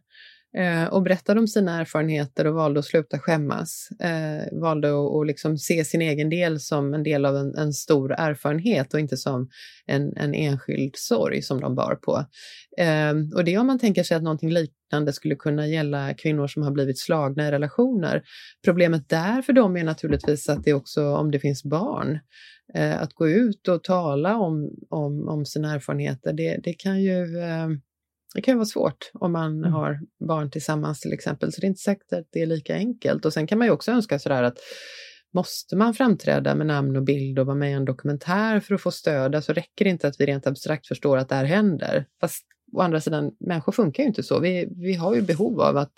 Eh, 0.57 0.85
och 0.85 1.03
berättade 1.03 1.39
om 1.39 1.47
sina 1.47 1.79
erfarenheter 1.79 2.47
och 2.47 2.53
valde 2.53 2.79
att 2.79 2.85
sluta 2.85 3.19
skämmas. 3.19 3.89
Eh, 4.03 4.59
valde 4.59 4.87
att 4.89 5.11
och 5.11 5.25
liksom 5.25 5.57
se 5.57 5.85
sin 5.85 6.01
egen 6.01 6.29
del 6.29 6.59
som 6.59 6.93
en 6.93 7.03
del 7.03 7.25
av 7.25 7.35
en, 7.35 7.55
en, 7.55 7.73
stor 7.73 8.11
erfarenhet 8.11 8.93
och 8.93 8.99
inte 8.99 9.17
som 9.17 9.49
en, 9.85 10.17
en 10.17 10.33
enskild 10.33 10.95
sorg 10.95 11.41
som 11.41 11.61
de 11.61 11.75
bar 11.75 11.95
på. 11.95 12.25
Eh, 12.77 13.13
och 13.35 13.43
det 13.43 13.57
om 13.57 13.67
man 13.67 13.79
tänker 13.79 14.03
sig 14.03 14.17
att 14.17 14.23
någonting 14.23 14.51
liknande 14.51 15.13
skulle 15.13 15.35
kunna 15.35 15.67
gälla 15.67 16.13
kvinnor 16.13 16.47
som 16.47 16.63
har 16.63 16.71
blivit 16.71 16.99
slagna 16.99 17.47
i 17.47 17.51
relationer. 17.51 18.23
Problemet 18.65 19.09
där 19.09 19.41
för 19.41 19.53
dem 19.53 19.77
är 19.77 19.83
naturligtvis 19.83 20.49
att 20.49 20.63
det 20.63 20.73
också, 20.73 21.15
om 21.15 21.31
det 21.31 21.39
finns 21.39 21.63
barn, 21.63 22.19
eh, 22.73 23.01
att 23.01 23.13
gå 23.13 23.29
ut 23.29 23.67
och 23.67 23.83
tala 23.83 24.37
om, 24.37 24.69
om, 24.89 25.27
om 25.27 25.45
sina 25.45 25.73
erfarenheter, 25.73 26.33
det, 26.33 26.59
det 26.63 26.73
kan 26.73 27.01
ju 27.01 27.39
eh, 27.39 27.67
det 28.35 28.41
kan 28.41 28.57
vara 28.57 28.65
svårt 28.65 29.11
om 29.13 29.31
man 29.31 29.57
mm. 29.57 29.73
har 29.73 29.99
barn 30.27 30.51
tillsammans 30.51 30.99
till 30.99 31.13
exempel, 31.13 31.51
så 31.51 31.61
det 31.61 31.67
är 31.67 31.69
inte 31.69 31.81
säkert 31.81 32.13
att 32.13 32.27
det 32.31 32.41
är 32.41 32.45
lika 32.45 32.75
enkelt. 32.75 33.25
Och 33.25 33.33
sen 33.33 33.47
kan 33.47 33.57
man 33.57 33.67
ju 33.67 33.73
också 33.73 33.91
önska 33.91 34.19
sådär 34.19 34.43
att 34.43 34.57
måste 35.33 35.75
man 35.75 35.93
framträda 35.93 36.55
med 36.55 36.67
namn 36.67 36.95
och 36.95 37.03
bild 37.03 37.39
och 37.39 37.45
vara 37.45 37.57
med 37.57 37.69
i 37.69 37.73
en 37.73 37.85
dokumentär 37.85 38.59
för 38.59 38.75
att 38.75 38.81
få 38.81 38.91
stöd? 38.91 39.35
Alltså 39.35 39.53
räcker 39.53 39.85
det 39.85 39.91
inte 39.91 40.07
att 40.07 40.19
vi 40.19 40.25
rent 40.25 40.47
abstrakt 40.47 40.87
förstår 40.87 41.17
att 41.17 41.29
det 41.29 41.35
här 41.35 41.45
händer? 41.45 42.05
Fast 42.21 42.45
å 42.73 42.81
andra 42.81 43.01
sidan, 43.01 43.31
människor 43.39 43.71
funkar 43.71 44.03
ju 44.03 44.07
inte 44.07 44.23
så. 44.23 44.39
Vi, 44.39 44.67
vi 44.75 44.93
har 44.93 45.15
ju 45.15 45.21
behov 45.21 45.61
av 45.61 45.77
att 45.77 45.93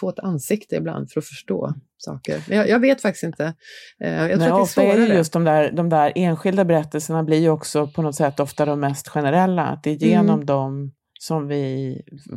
få 0.00 0.08
ett 0.08 0.18
ansikte 0.18 0.76
ibland 0.76 1.10
för 1.10 1.20
att 1.20 1.26
förstå 1.26 1.74
saker. 1.96 2.42
Jag, 2.48 2.68
jag 2.68 2.80
vet 2.80 3.02
faktiskt 3.02 3.24
inte. 3.24 3.54
Eh, 4.00 4.12
jag 4.12 4.30
tror 4.30 4.38
Nej, 4.38 4.48
att 4.48 4.56
det 4.56 4.82
är 4.82 4.92
svårare. 4.94 5.12
Är 5.12 5.16
just 5.16 5.32
de 5.32 5.44
där, 5.44 5.72
de 5.72 5.88
där 5.88 6.12
enskilda 6.14 6.64
berättelserna 6.64 7.24
blir 7.24 7.38
ju 7.38 7.50
också 7.50 7.86
på 7.86 8.02
något 8.02 8.14
sätt 8.14 8.40
ofta 8.40 8.64
de 8.64 8.80
mest 8.80 9.08
generella. 9.08 9.62
Att 9.64 9.82
det 9.82 9.90
är 9.90 9.94
genom 9.94 10.34
mm. 10.34 10.46
dem 10.46 10.92
som 11.18 11.48
vi 11.48 11.94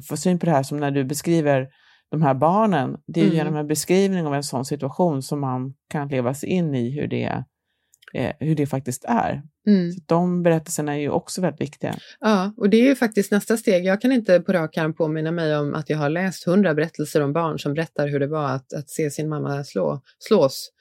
får 0.09 0.15
syn 0.15 0.39
på 0.39 0.45
det 0.45 0.51
här, 0.51 0.63
som 0.63 0.77
när 0.77 0.91
du 0.91 1.03
beskriver 1.03 1.67
de 2.11 2.21
här 2.21 2.33
barnen. 2.33 2.97
Det 3.07 3.19
är 3.19 3.23
mm. 3.23 3.35
genom 3.35 3.55
en 3.55 3.67
beskrivning 3.67 4.27
av 4.27 4.35
en 4.35 4.43
sån 4.43 4.65
situation 4.65 5.21
som 5.21 5.39
man 5.39 5.73
kan 5.89 6.07
leva 6.07 6.33
sig 6.33 6.49
in 6.49 6.75
i 6.75 6.89
hur 6.89 7.07
det, 7.07 7.43
eh, 8.13 8.33
hur 8.39 8.55
det 8.55 8.67
faktiskt 8.67 9.05
är. 9.05 9.41
Mm. 9.67 9.91
Så 9.91 10.01
de 10.05 10.43
berättelserna 10.43 10.95
är 10.95 10.99
ju 10.99 11.09
också 11.09 11.41
väldigt 11.41 11.61
viktiga. 11.61 11.95
Ja, 12.19 12.53
och 12.57 12.69
det 12.69 12.77
är 12.77 12.85
ju 12.85 12.95
faktiskt 12.95 13.31
nästa 13.31 13.57
steg. 13.57 13.85
Jag 13.85 14.01
kan 14.01 14.11
inte 14.11 14.39
på 14.39 14.53
rak 14.53 14.77
arm 14.77 14.93
påminna 14.93 15.31
mig 15.31 15.57
om 15.57 15.73
att 15.73 15.89
jag 15.89 15.97
har 15.97 16.09
läst 16.09 16.45
hundra 16.45 16.73
berättelser 16.73 17.21
om 17.21 17.33
barn 17.33 17.59
som 17.59 17.73
berättar 17.73 18.07
hur 18.07 18.19
det 18.19 18.27
var 18.27 18.49
att, 18.49 18.73
att 18.73 18.89
se 18.89 19.11
sin 19.11 19.29
mamma 19.29 19.63
slå, 19.63 20.01
slås. 20.19 20.71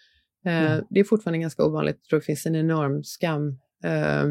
Eh, 0.47 0.73
mm. 0.73 0.85
Det 0.91 1.01
är 1.01 1.05
fortfarande 1.05 1.39
ganska 1.39 1.65
ovanligt. 1.65 1.97
Jag 2.03 2.09
tror 2.09 2.21
det 2.21 2.27
finns 2.27 2.47
en 2.47 2.57
enorm 2.57 3.05
skam 3.05 3.59
eh, 3.85 4.25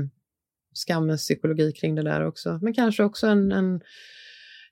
skammens 0.87 1.21
psykologi 1.21 1.71
kring 1.71 1.95
det 1.95 2.03
där 2.03 2.27
också. 2.27 2.59
Men 2.61 2.73
kanske 2.73 3.03
också 3.03 3.27
en, 3.27 3.51
en, 3.51 3.81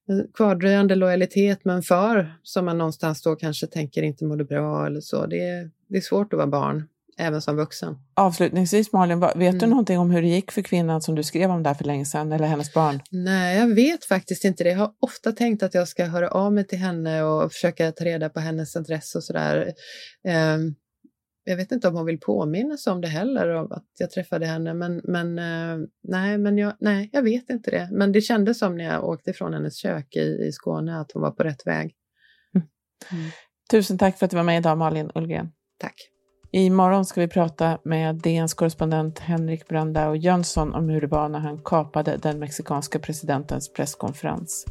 en 0.08 0.28
kvardröjande 0.34 0.96
lojalitet 0.96 1.66
med 1.66 1.76
en 1.76 1.84
far 1.84 2.40
som 2.44 2.66
man 2.66 2.78
någonstans 2.78 3.22
då 3.22 3.36
kanske 3.36 3.68
tänker 3.68 4.04
inte 4.04 4.26
mådde 4.26 4.44
bra 4.44 4.86
eller 4.86 5.02
så. 5.02 5.26
Det 5.26 5.50
är, 5.50 5.72
det 5.90 5.98
är 5.98 6.02
svårt 6.02 6.34
att 6.34 6.38
vara 6.38 6.48
barn, 6.48 6.88
även 7.18 7.42
som 7.42 7.56
vuxen. 7.56 7.96
Avslutningsvis 8.14 8.94
Malin, 8.94 9.20
vet 9.20 9.34
mm. 9.36 9.58
du 9.58 9.68
någonting 9.68 10.00
om 10.00 10.12
hur 10.12 10.22
det 10.22 10.28
gick 10.28 10.52
för 10.52 10.62
kvinnan 10.62 11.02
som 11.02 11.16
du 11.16 11.24
skrev 11.24 11.52
om 11.52 11.64
där 11.64 11.74
för 11.74 11.86
länge 11.86 12.06
sedan, 12.06 12.32
eller 12.32 12.48
hennes 12.48 12.74
barn? 12.74 13.02
Nej, 13.12 13.58
jag 13.58 13.76
vet 13.76 14.06
faktiskt 14.06 14.44
inte 14.44 14.64
det. 14.64 14.70
Jag 14.70 14.78
har 14.78 14.92
ofta 15.00 15.32
tänkt 15.32 15.64
att 15.64 15.74
jag 15.74 15.88
ska 15.88 16.06
höra 16.06 16.30
av 16.30 16.54
mig 16.54 16.68
till 16.68 16.80
henne 16.80 17.24
och 17.24 17.52
försöka 17.52 17.92
ta 17.92 18.06
reda 18.06 18.30
på 18.30 18.40
hennes 18.40 18.76
adress 18.76 19.16
och 19.16 19.24
sådär. 19.24 19.74
Um, 20.56 20.76
jag 21.50 21.58
vet 21.58 21.72
inte 21.72 21.88
om 21.88 21.96
hon 21.96 22.06
vill 22.06 22.20
påminnas 22.20 22.88
om 22.88 23.02
det 23.02 23.08
heller, 23.08 23.50
om 23.50 23.72
att 23.72 23.86
jag 24.00 24.12
träffade 24.12 24.46
henne, 24.46 24.74
men, 24.74 25.02
men, 25.04 25.40
eh, 25.40 25.88
nej, 26.04 26.38
men 26.38 26.58
jag, 26.58 26.74
nej, 26.80 27.10
jag 27.14 27.22
vet 27.22 27.50
inte 27.50 27.72
det. 27.72 27.90
Men 27.92 28.12
det 28.12 28.22
kändes 28.22 28.60
som 28.60 28.78
när 28.78 28.86
jag 28.86 29.04
åkte 29.04 29.34
från 29.34 29.54
hennes 29.54 29.78
kök 29.78 30.16
i, 30.16 30.48
i 30.48 30.52
Skåne 30.52 31.00
att 31.00 31.12
hon 31.12 31.22
var 31.22 31.32
på 31.32 31.44
rätt 31.44 31.68
väg. 31.68 31.96
Mm. 32.56 32.68
Mm. 33.12 33.32
Tusen 33.72 33.98
tack 33.98 34.18
för 34.18 34.26
att 34.26 34.32
du 34.32 34.38
var 34.38 34.44
med 34.44 34.58
idag, 34.58 34.78
Malin 34.78 35.12
Ullgren. 35.16 35.52
Tack. 35.80 35.96
Imorgon 36.52 37.06
ska 37.06 37.22
vi 37.22 37.28
prata 37.28 37.80
med 37.84 38.16
DNs 38.16 38.54
korrespondent 38.54 39.20
Henrik 39.20 39.68
Brandao 39.68 40.16
Jönsson 40.16 40.74
om 40.74 40.90
hur 40.90 41.02
det 41.02 41.08
var 41.08 41.30
när 41.30 41.40
han 41.40 41.62
kapade 41.64 42.18
den 42.18 42.40
mexikanska 42.40 43.00
presidentens 43.00 43.74
presskonferens. 43.74 44.66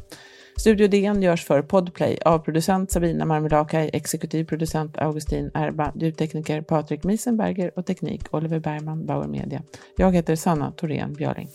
Studio 0.59 0.87
DN 0.87 1.21
görs 1.21 1.45
för 1.45 1.61
Podplay 1.61 2.17
av 2.25 2.39
producent 2.39 2.91
Sabina 2.91 3.25
Marmelakai, 3.25 3.89
exekutiv 3.93 4.45
producent 4.45 4.97
Augustin 4.97 5.51
Erba, 5.53 5.91
ljudtekniker 5.95 6.61
Patrik 6.61 7.03
Miesenberger 7.03 7.71
och 7.75 7.85
teknik 7.85 8.33
Oliver 8.33 8.59
Bergman, 8.59 9.05
Bauer 9.05 9.27
Media. 9.27 9.61
Jag 9.97 10.15
heter 10.15 10.35
Sanna 10.35 10.71
Thorén 10.71 11.13
Björling. 11.13 11.47